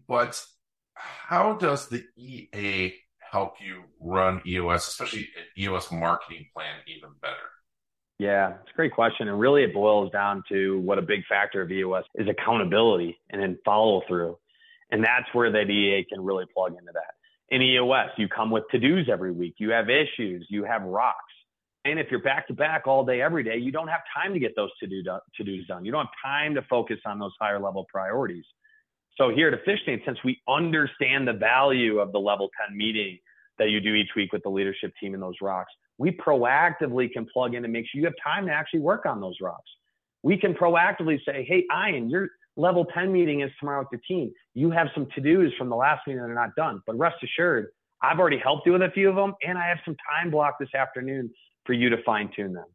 But 0.06 0.42
how 0.94 1.54
does 1.54 1.88
the 1.88 2.04
EA 2.16 2.92
help 3.18 3.54
you 3.64 3.84
run 4.00 4.42
EOS, 4.46 4.86
especially 4.88 5.30
an 5.36 5.62
EOS 5.62 5.90
marketing 5.90 6.46
plan, 6.54 6.74
even 6.86 7.10
better? 7.22 7.36
Yeah, 8.18 8.50
it's 8.60 8.70
a 8.72 8.76
great 8.76 8.92
question. 8.92 9.28
And 9.28 9.40
really, 9.40 9.64
it 9.64 9.74
boils 9.74 10.12
down 10.12 10.44
to 10.50 10.78
what 10.80 10.98
a 10.98 11.02
big 11.02 11.24
factor 11.28 11.62
of 11.62 11.72
EOS 11.72 12.04
is 12.14 12.28
accountability 12.28 13.18
and 13.30 13.42
then 13.42 13.58
follow 13.64 14.02
through. 14.06 14.38
And 14.92 15.02
that's 15.02 15.26
where 15.32 15.50
that 15.50 15.70
EA 15.70 16.04
can 16.04 16.22
really 16.22 16.44
plug 16.54 16.72
into 16.78 16.92
that. 16.92 17.14
In 17.48 17.60
EOS, 17.62 18.10
you 18.16 18.28
come 18.28 18.50
with 18.50 18.64
to 18.70 18.78
dos 18.78 19.08
every 19.10 19.32
week. 19.32 19.54
You 19.58 19.70
have 19.70 19.90
issues, 19.90 20.46
you 20.48 20.64
have 20.64 20.82
rocks. 20.82 21.18
And 21.84 21.98
if 21.98 22.06
you're 22.10 22.22
back 22.22 22.46
to 22.46 22.54
back 22.54 22.86
all 22.86 23.04
day, 23.04 23.20
every 23.20 23.42
day, 23.42 23.56
you 23.56 23.72
don't 23.72 23.88
have 23.88 24.02
time 24.14 24.32
to 24.32 24.38
get 24.38 24.54
those 24.54 24.70
to 24.80 24.86
do 24.86 25.02
to 25.02 25.44
dos 25.44 25.66
done. 25.66 25.84
You 25.84 25.90
don't 25.90 26.06
have 26.06 26.14
time 26.24 26.54
to 26.54 26.62
focus 26.70 26.98
on 27.04 27.18
those 27.18 27.32
higher 27.40 27.58
level 27.58 27.86
priorities. 27.92 28.44
So 29.16 29.30
here 29.30 29.48
at 29.48 29.54
Efficient, 29.54 30.02
since 30.06 30.18
we 30.24 30.40
understand 30.48 31.26
the 31.26 31.32
value 31.32 31.98
of 31.98 32.12
the 32.12 32.18
level 32.18 32.48
10 32.68 32.76
meeting 32.76 33.18
that 33.58 33.70
you 33.70 33.80
do 33.80 33.94
each 33.94 34.10
week 34.16 34.32
with 34.32 34.42
the 34.42 34.48
leadership 34.48 34.92
team 35.00 35.14
in 35.14 35.20
those 35.20 35.34
rocks, 35.42 35.72
we 35.98 36.12
proactively 36.12 37.12
can 37.12 37.26
plug 37.32 37.54
in 37.54 37.64
and 37.64 37.72
make 37.72 37.86
sure 37.86 38.00
you 38.00 38.06
have 38.06 38.14
time 38.22 38.46
to 38.46 38.52
actually 38.52 38.80
work 38.80 39.04
on 39.04 39.20
those 39.20 39.36
rocks. 39.40 39.70
We 40.22 40.38
can 40.38 40.54
proactively 40.54 41.18
say, 41.26 41.44
hey, 41.44 41.64
Ian, 41.70 42.08
you're 42.08 42.28
level 42.56 42.84
10 42.94 43.12
meeting 43.12 43.40
is 43.40 43.50
tomorrow 43.58 43.80
with 43.80 44.00
the 44.00 44.06
team. 44.06 44.32
You 44.54 44.70
have 44.70 44.88
some 44.94 45.06
to 45.14 45.20
dos 45.20 45.52
from 45.58 45.68
the 45.68 45.76
last 45.76 46.06
meeting 46.06 46.22
that 46.22 46.28
are 46.28 46.34
not 46.34 46.54
done, 46.56 46.82
but 46.86 46.98
rest 46.98 47.16
assured, 47.22 47.68
I've 48.02 48.18
already 48.18 48.38
helped 48.38 48.66
you 48.66 48.72
with 48.72 48.82
a 48.82 48.90
few 48.90 49.08
of 49.08 49.14
them, 49.14 49.34
and 49.46 49.56
I 49.56 49.68
have 49.68 49.78
some 49.84 49.96
time 50.10 50.30
blocked 50.30 50.58
this 50.58 50.74
afternoon 50.74 51.30
for 51.64 51.72
you 51.72 51.88
to 51.90 52.02
fine 52.04 52.30
tune 52.34 52.52
them. 52.52 52.66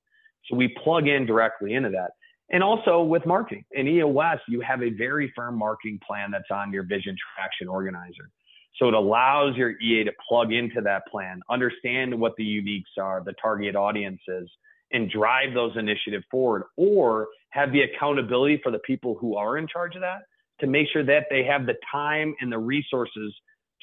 So 0.50 0.56
we 0.56 0.74
plug 0.84 1.08
in 1.08 1.26
directly 1.26 1.74
into 1.74 1.90
that. 1.90 2.12
And 2.50 2.63
also 2.63 3.02
with 3.02 3.26
marketing 3.26 3.66
in 3.72 3.88
EOS, 3.88 4.40
you 4.48 4.62
have 4.62 4.82
a 4.82 4.90
very 4.90 5.32
firm 5.36 5.58
marketing 5.58 6.00
plan 6.08 6.32
that's 6.32 6.50
on 6.50 6.72
your 6.72 6.84
vision 6.84 7.16
traction 7.36 7.68
organizer. 7.68 8.30
So 8.78 8.88
it 8.88 8.94
allows 8.94 9.56
your 9.58 9.72
EA 9.82 10.06
to 10.06 10.12
plug 10.28 10.54
into 10.54 10.82
that 10.82 11.04
plan, 11.12 11.42
understand 11.50 12.18
what 12.18 12.34
the 12.38 12.46
uniques 12.46 13.02
are, 13.02 13.22
the 13.26 13.34
target 13.42 13.76
audiences, 13.76 14.50
and 14.91 15.10
drive 15.10 15.54
those 15.54 15.76
initiatives 15.76 16.26
forward 16.32 16.63
or 16.78 17.28
have 17.50 17.71
the 17.71 17.82
accountability 17.82 18.60
for 18.63 18.71
the 18.71 18.80
people 18.80 19.17
who 19.19 19.36
are 19.36 19.58
in 19.58 19.67
charge 19.67 19.95
of 19.95 20.02
that 20.02 20.21
to 20.60 20.67
make 20.67 20.88
sure 20.91 21.04
that 21.04 21.26
they 21.30 21.43
have 21.43 21.65
the 21.65 21.76
time 21.91 22.34
and 22.41 22.52
the 22.52 22.58
resources 22.58 23.34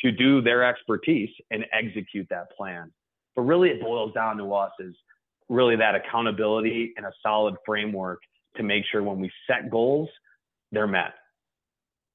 to 0.01 0.11
do 0.11 0.40
their 0.43 0.64
expertise 0.64 1.31
and 1.51 1.64
execute 1.73 2.27
that 2.31 2.51
plan. 2.57 2.90
But 3.37 3.43
really, 3.43 3.71
it 3.71 3.81
boils 3.81 4.12
down 4.12 4.37
to 4.38 4.53
us 4.55 4.73
is 4.81 4.95
really 5.49 5.77
that 5.77 5.95
accountability 5.95 6.93
and 6.97 7.07
a 7.07 7.12
solid 7.23 7.55
framework 7.67 8.21
to 8.57 8.62
make 8.62 8.85
sure 8.90 9.03
when 9.03 9.21
we 9.21 9.31
set 9.47 9.71
goals, 9.71 10.09
they're 10.73 10.87
met. 10.87 11.14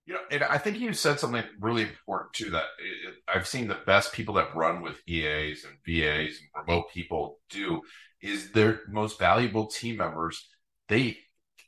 You 0.09 0.15
know, 0.15 0.21
and 0.31 0.43
I 0.43 0.57
think 0.57 0.79
you 0.79 0.91
said 0.93 1.19
something 1.19 1.43
really 1.59 1.83
important 1.83 2.33
too. 2.33 2.49
That 2.49 2.63
it, 2.79 3.13
I've 3.27 3.45
seen 3.45 3.67
the 3.67 3.77
best 3.85 4.11
people 4.11 4.33
that 4.33 4.55
run 4.55 4.81
with 4.81 4.99
EAs 5.07 5.65
and 5.65 5.75
VAs 5.85 6.39
and 6.39 6.65
remote 6.65 6.85
people 6.91 7.37
do 7.51 7.81
is 8.19 8.51
their 8.51 8.81
most 8.89 9.19
valuable 9.19 9.67
team 9.67 9.97
members. 9.97 10.49
They 10.87 11.19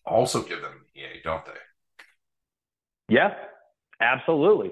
also 0.08 0.42
give 0.42 0.60
them 0.60 0.86
EA, 0.96 1.22
don't 1.24 1.46
they? 1.46 3.14
Yeah, 3.14 3.36
absolutely. 4.02 4.72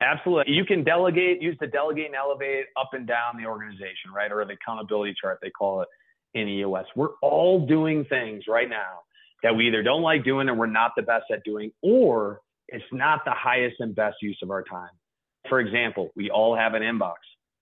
Absolutely. 0.00 0.54
You 0.54 0.64
can 0.64 0.82
delegate, 0.82 1.42
use 1.42 1.58
the 1.60 1.66
delegate 1.66 2.06
and 2.06 2.14
elevate 2.14 2.68
up 2.74 2.88
and 2.94 3.06
down 3.06 3.36
the 3.36 3.46
organization, 3.46 4.12
right? 4.16 4.32
Or 4.32 4.42
the 4.46 4.54
accountability 4.54 5.14
chart, 5.20 5.40
they 5.42 5.50
call 5.50 5.82
it 5.82 5.88
in 6.32 6.48
EOS. 6.48 6.86
We're 6.96 7.16
all 7.20 7.66
doing 7.66 8.06
things 8.06 8.44
right 8.48 8.70
now 8.70 9.00
that 9.42 9.54
we 9.54 9.66
either 9.68 9.82
don't 9.82 10.00
like 10.00 10.24
doing 10.24 10.48
or 10.48 10.54
we're 10.54 10.68
not 10.68 10.92
the 10.96 11.02
best 11.02 11.26
at 11.30 11.44
doing, 11.44 11.70
or 11.82 12.40
it's 12.72 12.84
not 12.92 13.24
the 13.24 13.32
highest 13.32 13.76
and 13.80 13.94
best 13.94 14.16
use 14.22 14.38
of 14.42 14.50
our 14.50 14.62
time. 14.62 14.90
For 15.48 15.60
example, 15.60 16.10
we 16.16 16.30
all 16.30 16.56
have 16.56 16.74
an 16.74 16.82
inbox. 16.82 17.16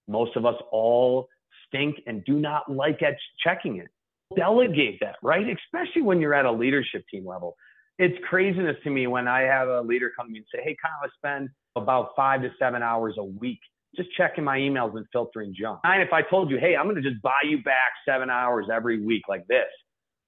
Most 0.09 0.37
of 0.37 0.45
us 0.47 0.57
all 0.73 1.29
stink 1.67 1.97
and 2.07 2.25
do 2.25 2.35
not 2.35 2.71
like 2.71 3.03
at 3.03 3.17
checking 3.43 3.79
it. 3.79 3.89
Delegate 4.37 4.99
that, 5.01 5.17
right? 5.23 5.45
Especially 5.47 6.03
when 6.03 6.21
you're 6.21 6.35
at 6.35 6.45
a 6.45 6.53
leadership 6.53 7.05
team 7.11 7.27
level. 7.27 7.55
It's 7.99 8.17
craziness 8.29 8.77
to 8.85 8.91
me 8.91 9.07
when 9.07 9.27
I 9.27 9.41
have 9.41 9.69
a 9.69 9.81
leader 9.81 10.13
come 10.17 10.27
to 10.27 10.33
me 10.33 10.39
and 10.39 10.47
say, 10.55 10.61
Hey, 10.63 10.77
Kyle, 10.81 10.93
I 11.03 11.09
spend 11.17 11.49
about 11.77 12.11
five 12.15 12.43
to 12.43 12.51
seven 12.59 12.83
hours 12.83 13.15
a 13.19 13.25
week 13.25 13.59
just 13.97 14.11
checking 14.17 14.45
my 14.45 14.59
emails 14.59 14.97
and 14.97 15.07
filtering 15.13 15.55
junk. 15.59 15.81
And 15.85 16.03
if 16.03 16.13
I 16.13 16.23
told 16.23 16.51
you, 16.51 16.59
Hey, 16.59 16.77
I'm 16.77 16.85
going 16.85 17.03
to 17.03 17.11
just 17.11 17.23
buy 17.23 17.41
you 17.45 17.63
back 17.63 17.93
seven 18.07 18.29
hours 18.31 18.67
every 18.73 19.03
week 19.03 19.23
like 19.29 19.47
this, 19.47 19.67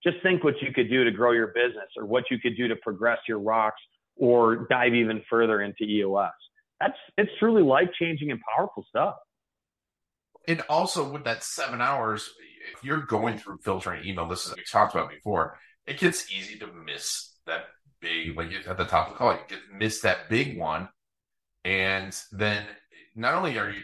just 0.02 0.16
think 0.22 0.42
what 0.44 0.54
you 0.62 0.72
could 0.72 0.88
do 0.88 1.04
to 1.04 1.10
grow 1.10 1.32
your 1.32 1.48
business 1.48 1.88
or 1.96 2.06
what 2.06 2.24
you 2.30 2.38
could 2.38 2.56
do 2.56 2.68
to 2.68 2.76
progress 2.76 3.18
your 3.28 3.38
rocks 3.38 3.80
or 4.20 4.66
dive 4.68 4.94
even 4.94 5.22
further 5.28 5.62
into 5.62 5.82
EOS. 5.84 6.30
That's 6.78 6.96
it's 7.16 7.30
truly 7.38 7.62
life 7.62 7.88
changing 7.98 8.30
and 8.30 8.40
powerful 8.54 8.84
stuff. 8.88 9.14
And 10.46 10.62
also 10.68 11.10
with 11.10 11.24
that 11.24 11.42
seven 11.42 11.80
hours, 11.80 12.30
if 12.74 12.84
you're 12.84 13.00
going 13.00 13.38
through 13.38 13.58
filtering 13.58 14.06
email, 14.06 14.28
this 14.28 14.46
is 14.46 14.54
we 14.54 14.62
talked 14.70 14.94
about 14.94 15.10
before, 15.10 15.58
it 15.86 15.98
gets 15.98 16.30
easy 16.30 16.58
to 16.58 16.68
miss 16.84 17.34
that 17.46 17.64
big, 18.00 18.36
like 18.36 18.50
at 18.66 18.76
the 18.76 18.84
top 18.84 19.08
of 19.08 19.14
the 19.14 19.18
call, 19.18 19.32
you 19.32 19.38
get 19.48 19.58
miss 19.76 20.00
that 20.02 20.28
big 20.28 20.58
one. 20.58 20.88
And 21.64 22.16
then 22.32 22.64
not 23.16 23.34
only 23.34 23.58
are 23.58 23.70
you 23.70 23.80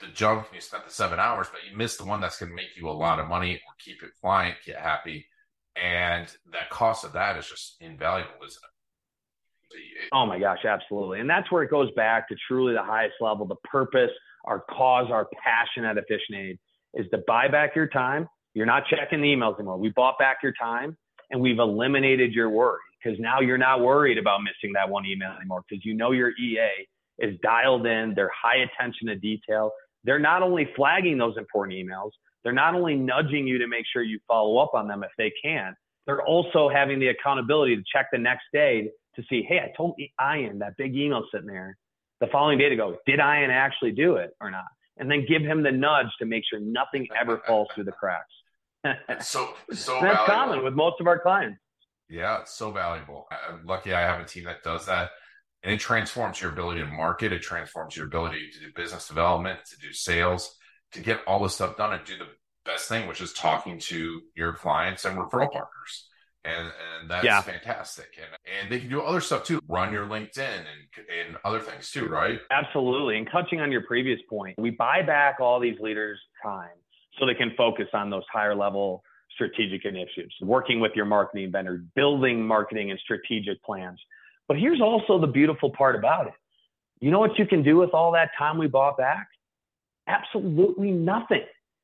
the 0.00 0.06
junk 0.08 0.46
and 0.46 0.54
you 0.56 0.60
spent 0.60 0.84
the 0.84 0.92
seven 0.92 1.18
hours, 1.18 1.48
but 1.50 1.60
you 1.68 1.76
miss 1.76 1.96
the 1.96 2.04
one 2.04 2.20
that's 2.20 2.38
going 2.38 2.50
to 2.50 2.56
make 2.56 2.76
you 2.76 2.88
a 2.88 2.90
lot 2.90 3.18
of 3.18 3.28
money 3.28 3.54
or 3.54 3.72
keep 3.78 4.00
your 4.00 4.10
client 4.20 4.56
get 4.64 4.76
happy. 4.76 5.26
And 5.76 6.26
that 6.52 6.70
cost 6.70 7.04
of 7.04 7.12
that 7.12 7.36
is 7.36 7.46
just 7.46 7.76
invaluable, 7.80 8.44
isn't 8.44 8.62
it? 8.62 8.75
Oh 10.12 10.26
my 10.26 10.38
gosh, 10.38 10.64
absolutely. 10.64 11.20
And 11.20 11.28
that's 11.28 11.50
where 11.50 11.62
it 11.62 11.70
goes 11.70 11.90
back 11.92 12.28
to 12.28 12.36
truly 12.46 12.74
the 12.74 12.82
highest 12.82 13.14
level, 13.20 13.46
the 13.46 13.56
purpose, 13.64 14.10
our 14.44 14.64
cause, 14.70 15.10
our 15.10 15.28
passion 15.42 15.84
at 15.84 15.96
EfficientAide 15.96 16.58
is 16.94 17.06
to 17.10 17.18
buy 17.26 17.48
back 17.48 17.74
your 17.74 17.88
time. 17.88 18.28
You're 18.54 18.66
not 18.66 18.84
checking 18.86 19.20
the 19.20 19.28
emails 19.28 19.58
anymore. 19.58 19.78
We 19.78 19.90
bought 19.90 20.18
back 20.18 20.38
your 20.42 20.52
time 20.52 20.96
and 21.30 21.40
we've 21.40 21.58
eliminated 21.58 22.32
your 22.32 22.48
worry 22.48 22.78
because 23.02 23.18
now 23.20 23.40
you're 23.40 23.58
not 23.58 23.80
worried 23.80 24.18
about 24.18 24.40
missing 24.42 24.72
that 24.74 24.88
one 24.88 25.04
email 25.04 25.32
anymore 25.32 25.62
because 25.68 25.84
you 25.84 25.94
know 25.94 26.12
your 26.12 26.30
EA 26.30 26.86
is 27.18 27.38
dialed 27.42 27.86
in. 27.86 28.14
They're 28.14 28.30
high 28.30 28.58
attention 28.58 29.08
to 29.08 29.16
detail. 29.16 29.72
They're 30.04 30.18
not 30.18 30.42
only 30.42 30.68
flagging 30.76 31.18
those 31.18 31.36
important 31.36 31.76
emails, 31.76 32.10
they're 32.44 32.52
not 32.52 32.74
only 32.74 32.94
nudging 32.94 33.46
you 33.46 33.58
to 33.58 33.66
make 33.66 33.84
sure 33.92 34.02
you 34.02 34.20
follow 34.28 34.58
up 34.58 34.72
on 34.74 34.86
them 34.86 35.02
if 35.02 35.10
they 35.18 35.32
can, 35.42 35.74
they're 36.06 36.22
also 36.22 36.68
having 36.68 37.00
the 37.00 37.08
accountability 37.08 37.76
to 37.76 37.82
check 37.92 38.06
the 38.12 38.18
next 38.18 38.44
day 38.52 38.88
to 39.16 39.22
see, 39.28 39.42
hey, 39.48 39.58
I 39.58 39.72
told 39.76 39.96
Ian 39.98 40.60
that 40.60 40.76
big 40.76 40.94
email 40.94 41.24
sitting 41.32 41.46
there 41.46 41.76
the 42.20 42.26
following 42.28 42.58
day 42.58 42.68
to 42.68 42.76
go, 42.76 42.96
did 43.06 43.18
Ian 43.18 43.50
actually 43.50 43.92
do 43.92 44.16
it 44.16 44.30
or 44.40 44.50
not? 44.50 44.64
And 44.96 45.10
then 45.10 45.26
give 45.28 45.42
him 45.42 45.62
the 45.62 45.72
nudge 45.72 46.06
to 46.20 46.26
make 46.26 46.44
sure 46.48 46.58
nothing 46.60 47.06
ever 47.18 47.42
falls 47.46 47.68
through 47.74 47.84
the 47.84 47.92
cracks. 47.92 48.32
so, 49.20 49.54
so 49.72 49.98
that's 50.00 50.00
valuable. 50.00 50.24
common 50.26 50.64
with 50.64 50.74
most 50.74 51.00
of 51.00 51.06
our 51.06 51.18
clients. 51.18 51.58
Yeah, 52.08 52.40
it's 52.40 52.54
so 52.54 52.70
valuable. 52.70 53.26
I'm 53.30 53.66
lucky 53.66 53.92
I 53.92 54.00
have 54.00 54.20
a 54.20 54.24
team 54.24 54.44
that 54.44 54.62
does 54.62 54.86
that. 54.86 55.10
And 55.62 55.74
it 55.74 55.80
transforms 55.80 56.40
your 56.40 56.52
ability 56.52 56.80
to 56.80 56.86
market. 56.86 57.32
It 57.32 57.42
transforms 57.42 57.96
your 57.96 58.06
ability 58.06 58.50
to 58.52 58.60
do 58.60 58.66
business 58.76 59.08
development, 59.08 59.58
to 59.70 59.76
do 59.78 59.92
sales, 59.92 60.54
to 60.92 61.00
get 61.00 61.20
all 61.26 61.42
this 61.42 61.54
stuff 61.54 61.76
done 61.76 61.92
and 61.92 62.04
do 62.04 62.16
the 62.16 62.28
best 62.64 62.88
thing, 62.88 63.08
which 63.08 63.20
is 63.20 63.32
talking 63.32 63.78
to 63.80 64.20
your 64.36 64.52
clients 64.52 65.04
and 65.04 65.18
referral 65.18 65.50
partners. 65.50 66.08
And, 66.46 66.66
and 67.00 67.10
that's 67.10 67.24
yeah. 67.24 67.40
fantastic. 67.40 68.18
And, 68.18 68.38
and 68.60 68.72
they 68.72 68.78
can 68.80 68.88
do 68.88 69.00
other 69.02 69.20
stuff 69.20 69.44
too. 69.44 69.60
Run 69.68 69.92
your 69.92 70.06
LinkedIn 70.06 70.38
and, 70.38 71.06
and 71.28 71.36
other 71.44 71.60
things 71.60 71.90
too, 71.90 72.06
right? 72.06 72.40
Absolutely. 72.50 73.18
And 73.18 73.28
touching 73.32 73.60
on 73.60 73.72
your 73.72 73.82
previous 73.82 74.20
point, 74.30 74.58
we 74.58 74.70
buy 74.70 75.02
back 75.02 75.40
all 75.40 75.58
these 75.58 75.78
leaders' 75.80 76.20
time 76.42 76.70
so 77.18 77.26
they 77.26 77.34
can 77.34 77.52
focus 77.56 77.86
on 77.92 78.10
those 78.10 78.24
higher 78.32 78.54
level 78.54 79.02
strategic 79.34 79.84
initiatives, 79.84 80.34
working 80.40 80.80
with 80.80 80.92
your 80.94 81.04
marketing 81.04 81.52
vendor, 81.52 81.84
building 81.94 82.46
marketing 82.46 82.90
and 82.90 83.00
strategic 83.00 83.62
plans. 83.62 84.00
But 84.48 84.58
here's 84.58 84.80
also 84.80 85.20
the 85.20 85.26
beautiful 85.26 85.70
part 85.70 85.96
about 85.96 86.28
it. 86.28 86.32
You 87.00 87.10
know 87.10 87.18
what 87.18 87.38
you 87.38 87.46
can 87.46 87.62
do 87.62 87.76
with 87.76 87.90
all 87.90 88.12
that 88.12 88.30
time 88.38 88.56
we 88.56 88.66
bought 88.66 88.96
back? 88.96 89.28
Absolutely 90.06 90.90
nothing. 90.90 91.42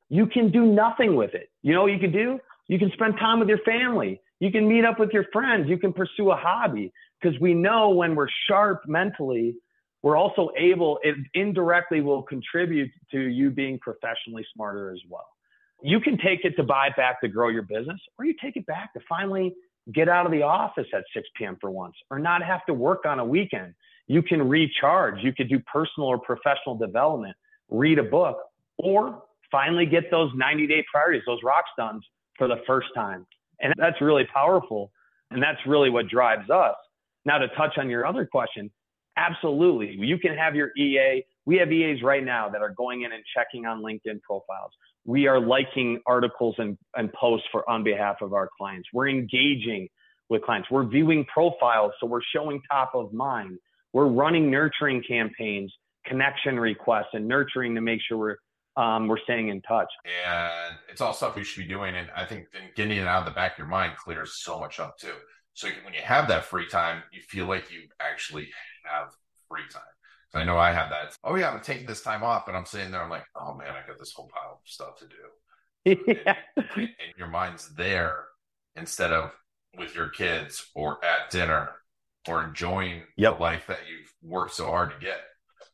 You 0.09 0.25
can 0.25 0.51
do 0.51 0.65
nothing 0.65 1.15
with 1.15 1.33
it. 1.35 1.49
You 1.61 1.73
know 1.73 1.83
what 1.83 1.91
you 1.91 1.99
can 1.99 2.11
do? 2.11 2.39
You 2.67 2.79
can 2.79 2.91
spend 2.93 3.15
time 3.19 3.39
with 3.39 3.49
your 3.49 3.59
family. 3.59 4.21
You 4.43 4.51
can 4.51 4.67
meet 4.67 4.85
up 4.85 4.99
with 4.99 5.11
your 5.11 5.25
friends. 5.31 5.69
You 5.69 5.77
can 5.77 5.93
pursue 5.93 6.31
a 6.31 6.35
hobby 6.35 6.91
because 7.21 7.39
we 7.39 7.53
know 7.53 7.89
when 7.89 8.15
we're 8.15 8.27
sharp 8.47 8.81
mentally, 8.87 9.55
we're 10.01 10.17
also 10.17 10.49
able, 10.57 10.99
it 11.01 11.15
indirectly 11.33 12.01
will 12.01 12.23
contribute 12.23 12.91
to 13.11 13.19
you 13.19 13.49
being 13.51 13.79
professionally 13.79 14.45
smarter 14.53 14.91
as 14.91 14.99
well 15.09 15.27
you 15.83 15.99
can 15.99 16.17
take 16.17 16.45
it 16.45 16.55
to 16.55 16.63
buy 16.63 16.89
back 16.95 17.19
to 17.21 17.27
grow 17.27 17.49
your 17.49 17.61
business, 17.61 17.99
or 18.17 18.25
you 18.25 18.33
take 18.41 18.55
it 18.55 18.65
back 18.65 18.93
to 18.93 19.01
finally 19.07 19.53
get 19.93 20.07
out 20.07 20.25
of 20.25 20.31
the 20.31 20.41
office 20.41 20.87
at 20.93 21.03
6 21.13 21.27
p.m. 21.35 21.57
for 21.59 21.69
once, 21.69 21.93
or 22.09 22.17
not 22.17 22.41
have 22.41 22.65
to 22.67 22.73
work 22.73 23.05
on 23.05 23.19
a 23.19 23.25
weekend. 23.25 23.73
You 24.07 24.21
can 24.21 24.47
recharge. 24.47 25.21
You 25.21 25.33
could 25.33 25.49
do 25.49 25.59
personal 25.59 26.07
or 26.07 26.17
professional 26.17 26.75
development, 26.75 27.35
read 27.69 27.99
a 27.99 28.03
book, 28.03 28.37
or 28.77 29.23
finally 29.51 29.85
get 29.85 30.09
those 30.09 30.31
90 30.35 30.67
day 30.67 30.85
priorities, 30.91 31.23
those 31.27 31.39
rocks 31.43 31.69
done 31.77 32.01
for 32.37 32.47
the 32.47 32.61
first 32.65 32.87
time. 32.95 33.27
And 33.59 33.73
that's 33.77 34.01
really 34.01 34.25
powerful. 34.33 34.91
And 35.31 35.41
that's 35.41 35.59
really 35.65 35.89
what 35.89 36.07
drives 36.07 36.49
us. 36.49 36.75
Now, 37.25 37.37
to 37.37 37.47
touch 37.49 37.77
on 37.77 37.89
your 37.89 38.05
other 38.05 38.25
question, 38.25 38.69
absolutely. 39.17 39.95
You 39.97 40.17
can 40.17 40.35
have 40.35 40.55
your 40.55 40.71
EA. 40.77 41.23
We 41.45 41.57
have 41.57 41.71
EAs 41.71 42.03
right 42.03 42.23
now 42.23 42.49
that 42.49 42.61
are 42.61 42.73
going 42.75 43.03
in 43.03 43.11
and 43.11 43.23
checking 43.35 43.65
on 43.65 43.81
LinkedIn 43.81 44.21
profiles 44.21 44.71
we 45.05 45.27
are 45.27 45.39
liking 45.39 45.99
articles 46.05 46.55
and, 46.57 46.77
and 46.95 47.11
posts 47.13 47.47
for 47.51 47.69
on 47.69 47.83
behalf 47.83 48.17
of 48.21 48.33
our 48.33 48.49
clients. 48.57 48.87
We're 48.93 49.09
engaging 49.09 49.89
with 50.29 50.43
clients. 50.43 50.71
We're 50.71 50.85
viewing 50.85 51.25
profiles, 51.25 51.91
so 51.99 52.07
we're 52.07 52.21
showing 52.33 52.61
top 52.71 52.91
of 52.95 53.13
mind. 53.13 53.57
We're 53.91 54.07
running 54.07 54.49
nurturing 54.49 55.03
campaigns, 55.07 55.73
connection 56.05 56.59
requests, 56.59 57.09
and 57.13 57.27
nurturing 57.27 57.75
to 57.75 57.81
make 57.81 57.99
sure 58.07 58.17
we're 58.17 58.35
um, 58.75 59.07
we're 59.07 59.19
staying 59.19 59.49
in 59.49 59.61
touch. 59.61 59.89
And 60.27 60.75
it's 60.89 61.01
all 61.01 61.13
stuff 61.13 61.37
you 61.37 61.43
should 61.43 61.61
be 61.61 61.73
doing. 61.73 61.95
And 61.95 62.09
I 62.15 62.25
think 62.25 62.47
getting 62.75 62.97
it 62.97 63.07
out 63.07 63.19
of 63.19 63.25
the 63.25 63.31
back 63.35 63.53
of 63.53 63.57
your 63.59 63.67
mind 63.67 63.97
clears 63.97 64.41
so 64.41 64.59
much 64.59 64.79
up 64.79 64.97
too. 64.97 65.13
So 65.53 65.67
when 65.83 65.93
you 65.93 66.01
have 66.01 66.27
that 66.29 66.45
free 66.45 66.67
time, 66.67 67.03
you 67.11 67.21
feel 67.21 67.45
like 67.45 67.71
you 67.71 67.81
actually 67.99 68.49
have 68.85 69.09
free 69.47 69.61
time. 69.71 69.83
I 70.35 70.43
know 70.43 70.57
I 70.57 70.71
have 70.71 70.89
that. 70.89 71.15
Oh 71.23 71.35
yeah, 71.35 71.51
I'm 71.51 71.61
taking 71.61 71.85
this 71.85 72.01
time 72.01 72.23
off, 72.23 72.47
and 72.47 72.57
I'm 72.57 72.65
sitting 72.65 72.89
there. 72.89 73.03
I'm 73.03 73.09
like, 73.09 73.25
oh 73.35 73.53
man, 73.53 73.69
I 73.69 73.87
got 73.87 73.99
this 73.99 74.13
whole 74.13 74.27
pile 74.33 74.53
of 74.53 74.59
stuff 74.65 74.97
to 74.99 75.05
do. 75.05 76.03
yeah. 76.25 76.35
and, 76.57 76.67
and 76.77 77.17
your 77.17 77.27
mind's 77.27 77.73
there 77.75 78.25
instead 78.75 79.11
of 79.11 79.31
with 79.77 79.93
your 79.93 80.09
kids 80.09 80.65
or 80.73 81.03
at 81.05 81.29
dinner 81.29 81.69
or 82.27 82.43
enjoying 82.43 83.03
yep. 83.17 83.35
the 83.35 83.41
life 83.41 83.67
that 83.67 83.79
you've 83.89 84.11
worked 84.23 84.53
so 84.53 84.65
hard 84.65 84.91
to 84.91 85.05
get. 85.05 85.19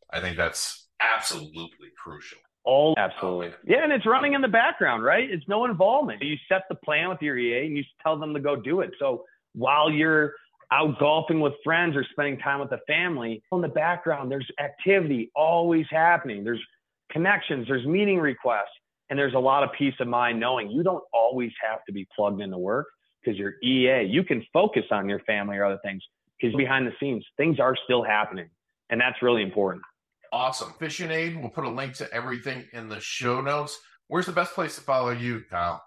I 0.09 0.19
think 0.19 0.35
that's 0.35 0.87
absolutely 0.99 1.89
crucial. 2.01 2.39
All 2.65 2.93
absolutely. 2.97 3.51
Yeah, 3.65 3.83
and 3.83 3.91
it's 3.91 4.05
running 4.05 4.33
in 4.33 4.41
the 4.41 4.47
background, 4.47 5.03
right? 5.03 5.29
It's 5.29 5.47
no 5.47 5.65
involvement. 5.65 6.21
You 6.21 6.35
set 6.47 6.63
the 6.69 6.75
plan 6.75 7.09
with 7.09 7.21
your 7.21 7.37
EA 7.37 7.65
and 7.65 7.77
you 7.77 7.83
tell 8.03 8.17
them 8.17 8.33
to 8.33 8.39
go 8.39 8.55
do 8.55 8.81
it. 8.81 8.91
So 8.99 9.23
while 9.53 9.89
you're 9.89 10.33
out 10.71 10.99
golfing 10.99 11.39
with 11.39 11.53
friends 11.63 11.95
or 11.95 12.05
spending 12.11 12.37
time 12.37 12.59
with 12.59 12.69
the 12.69 12.79
family. 12.87 13.41
In 13.51 13.61
the 13.61 13.67
background, 13.67 14.31
there's 14.31 14.47
activity 14.59 15.31
always 15.35 15.85
happening. 15.89 16.43
There's 16.43 16.61
connections, 17.11 17.67
there's 17.67 17.85
meeting 17.85 18.19
requests, 18.19 18.67
and 19.09 19.17
there's 19.17 19.33
a 19.33 19.39
lot 19.39 19.63
of 19.63 19.71
peace 19.77 19.95
of 19.99 20.07
mind 20.07 20.39
knowing 20.39 20.69
you 20.69 20.83
don't 20.83 21.03
always 21.11 21.51
have 21.67 21.79
to 21.85 21.93
be 21.93 22.07
plugged 22.15 22.41
into 22.41 22.57
work 22.57 22.87
because 23.21 23.37
you're 23.37 23.55
EA. 23.63 24.03
You 24.03 24.23
can 24.23 24.45
focus 24.53 24.83
on 24.91 25.09
your 25.09 25.19
family 25.21 25.57
or 25.57 25.65
other 25.65 25.79
things 25.83 26.03
because 26.39 26.55
behind 26.55 26.85
the 26.85 26.93
scenes, 26.99 27.25
things 27.35 27.59
are 27.59 27.75
still 27.83 28.03
happening. 28.03 28.49
And 28.91 29.01
that's 29.01 29.21
really 29.21 29.41
important. 29.41 29.83
Awesome. 30.31 30.71
EfficientAide, 30.73 31.39
we'll 31.39 31.49
put 31.49 31.65
a 31.65 31.69
link 31.69 31.93
to 31.95 32.13
everything 32.13 32.65
in 32.73 32.89
the 32.89 32.99
show 32.99 33.41
notes. 33.41 33.79
Where's 34.07 34.25
the 34.25 34.31
best 34.31 34.53
place 34.53 34.75
to 34.75 34.81
follow 34.81 35.11
you, 35.11 35.43
Kyle? 35.49 35.83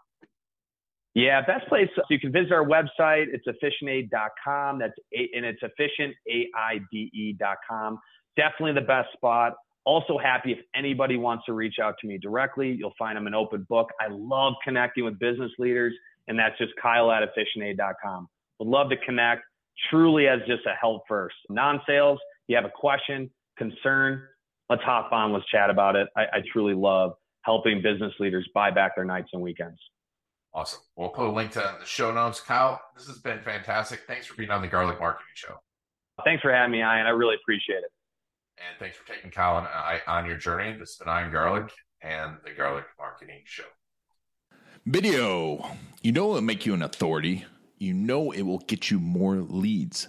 Yeah, 1.14 1.42
best 1.42 1.68
place. 1.68 1.88
So 1.94 2.02
you 2.08 2.18
can 2.18 2.32
visit 2.32 2.52
our 2.52 2.64
website. 2.64 3.26
It's 3.32 3.46
efficientaide.com. 3.46 4.78
That's 4.78 4.94
a, 5.14 5.28
and 5.34 5.44
it's 5.44 5.60
efficient 5.62 6.14
a 6.28 6.48
i 6.56 6.78
d 6.90 7.10
e.com. 7.12 7.98
Definitely 8.36 8.74
the 8.80 8.86
best 8.86 9.08
spot. 9.12 9.54
Also 9.84 10.16
happy 10.16 10.52
if 10.52 10.58
anybody 10.74 11.16
wants 11.16 11.44
to 11.46 11.52
reach 11.52 11.78
out 11.82 11.96
to 12.00 12.06
me 12.06 12.16
directly. 12.16 12.72
You'll 12.72 12.94
find 12.98 13.18
I'm 13.18 13.26
an 13.26 13.34
open 13.34 13.66
book. 13.68 13.90
I 14.00 14.06
love 14.10 14.54
connecting 14.64 15.04
with 15.04 15.18
business 15.18 15.50
leaders, 15.58 15.92
and 16.28 16.38
that's 16.38 16.56
just 16.56 16.72
Kyle 16.80 17.10
at 17.10 17.22
efficientaide.com. 17.22 18.28
Would 18.60 18.68
love 18.68 18.88
to 18.90 18.96
connect. 18.98 19.42
Truly 19.90 20.28
as 20.28 20.38
just 20.46 20.64
a 20.66 20.74
help 20.80 21.02
first. 21.08 21.34
Non-sales. 21.50 22.18
You 22.46 22.56
have 22.56 22.64
a 22.64 22.72
question, 22.74 23.30
concern. 23.58 24.22
Let's 24.72 24.84
hop 24.84 25.12
on. 25.12 25.34
Let's 25.34 25.44
chat 25.48 25.68
about 25.68 25.96
it. 25.96 26.08
I, 26.16 26.22
I 26.22 26.42
truly 26.50 26.72
love 26.72 27.12
helping 27.42 27.82
business 27.82 28.14
leaders 28.18 28.48
buy 28.54 28.70
back 28.70 28.96
their 28.96 29.04
nights 29.04 29.28
and 29.34 29.42
weekends. 29.42 29.78
Awesome. 30.54 30.80
We'll 30.96 31.10
put 31.10 31.26
a 31.26 31.30
link 31.30 31.52
to 31.52 31.76
the 31.78 31.84
show 31.84 32.10
notes. 32.10 32.40
Kyle, 32.40 32.80
this 32.96 33.06
has 33.06 33.18
been 33.18 33.42
fantastic. 33.42 34.04
Thanks 34.06 34.24
for 34.24 34.34
being 34.34 34.48
on 34.48 34.62
the 34.62 34.68
Garlic 34.68 34.98
Marketing 34.98 35.26
Show. 35.34 35.56
Thanks 36.24 36.40
for 36.40 36.50
having 36.50 36.72
me, 36.72 36.78
Ian. 36.78 36.88
I 36.88 37.10
really 37.10 37.34
appreciate 37.34 37.80
it. 37.80 37.90
And 38.56 38.78
thanks 38.78 38.96
for 38.96 39.06
taking 39.06 39.30
Kyle 39.30 39.58
and 39.58 39.66
I 39.66 40.00
on 40.06 40.24
your 40.24 40.38
journey. 40.38 40.72
This 40.72 40.96
has 40.96 41.04
been 41.04 41.08
Ian 41.08 41.30
Garlic 41.30 41.70
and 42.00 42.38
the 42.42 42.52
Garlic 42.52 42.86
Marketing 42.98 43.42
Show. 43.44 43.64
Video. 44.86 45.66
You 46.00 46.12
know 46.12 46.30
it'll 46.30 46.40
make 46.40 46.64
you 46.64 46.72
an 46.72 46.82
authority. 46.82 47.44
You 47.76 47.92
know 47.92 48.30
it 48.30 48.40
will 48.42 48.60
get 48.60 48.90
you 48.90 48.98
more 48.98 49.36
leads, 49.36 50.08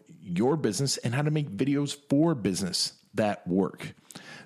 your 0.21 0.57
business 0.57 0.97
and 0.97 1.15
how 1.15 1.21
to 1.21 1.31
make 1.31 1.49
videos 1.49 1.95
for 2.09 2.35
business 2.35 2.91
that 3.13 3.47
work? 3.47 3.93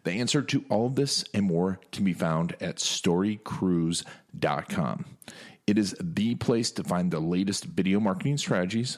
The 0.03 0.11
answer 0.13 0.41
to 0.41 0.65
all 0.69 0.87
of 0.87 0.95
this 0.95 1.23
and 1.33 1.45
more 1.45 1.79
can 1.91 2.03
be 2.05 2.13
found 2.13 2.55
at 2.61 2.77
storycrews.com. 2.77 5.05
It 5.67 5.77
is 5.77 5.95
the 5.99 6.35
place 6.35 6.71
to 6.71 6.83
find 6.83 7.11
the 7.11 7.19
latest 7.19 7.65
video 7.65 7.99
marketing 7.99 8.37
strategies, 8.37 8.97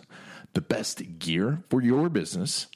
the 0.54 0.62
best 0.62 1.20
gear 1.20 1.64
for 1.70 1.82
your 1.82 2.10
business, 2.10 2.68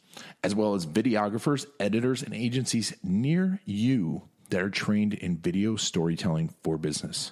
as 0.43 0.55
well 0.55 0.75
as 0.75 0.85
videographers, 0.85 1.65
editors, 1.79 2.23
and 2.23 2.33
agencies 2.33 2.93
near 3.03 3.59
you 3.65 4.23
that 4.49 4.61
are 4.61 4.69
trained 4.69 5.13
in 5.13 5.37
video 5.37 5.75
storytelling 5.75 6.53
for 6.63 6.77
business. 6.77 7.31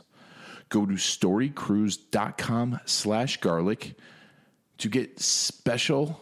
Go 0.70 0.86
to 0.86 0.94
storycrews.com 0.94 2.80
slash 2.86 3.38
garlic 3.38 3.96
to 4.78 4.90
get 4.90 5.20
special 5.20 6.22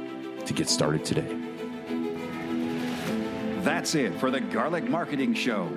to 0.51 0.57
get 0.57 0.69
started 0.69 1.05
today. 1.05 1.37
That's 3.61 3.95
it 3.95 4.13
for 4.19 4.29
the 4.29 4.41
Garlic 4.41 4.83
Marketing 4.83 5.33
Show. 5.33 5.69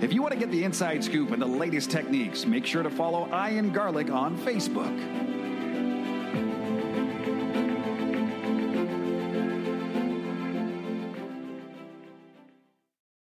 If 0.00 0.12
you 0.12 0.22
want 0.22 0.32
to 0.32 0.38
get 0.38 0.50
the 0.50 0.64
inside 0.64 1.04
scoop 1.04 1.30
and 1.30 1.40
the 1.40 1.46
latest 1.46 1.90
techniques, 1.90 2.44
make 2.44 2.66
sure 2.66 2.82
to 2.82 2.90
follow 2.90 3.28
Ian 3.28 3.70
Garlic 3.70 4.10
on 4.10 4.36
Facebook. 4.38 5.37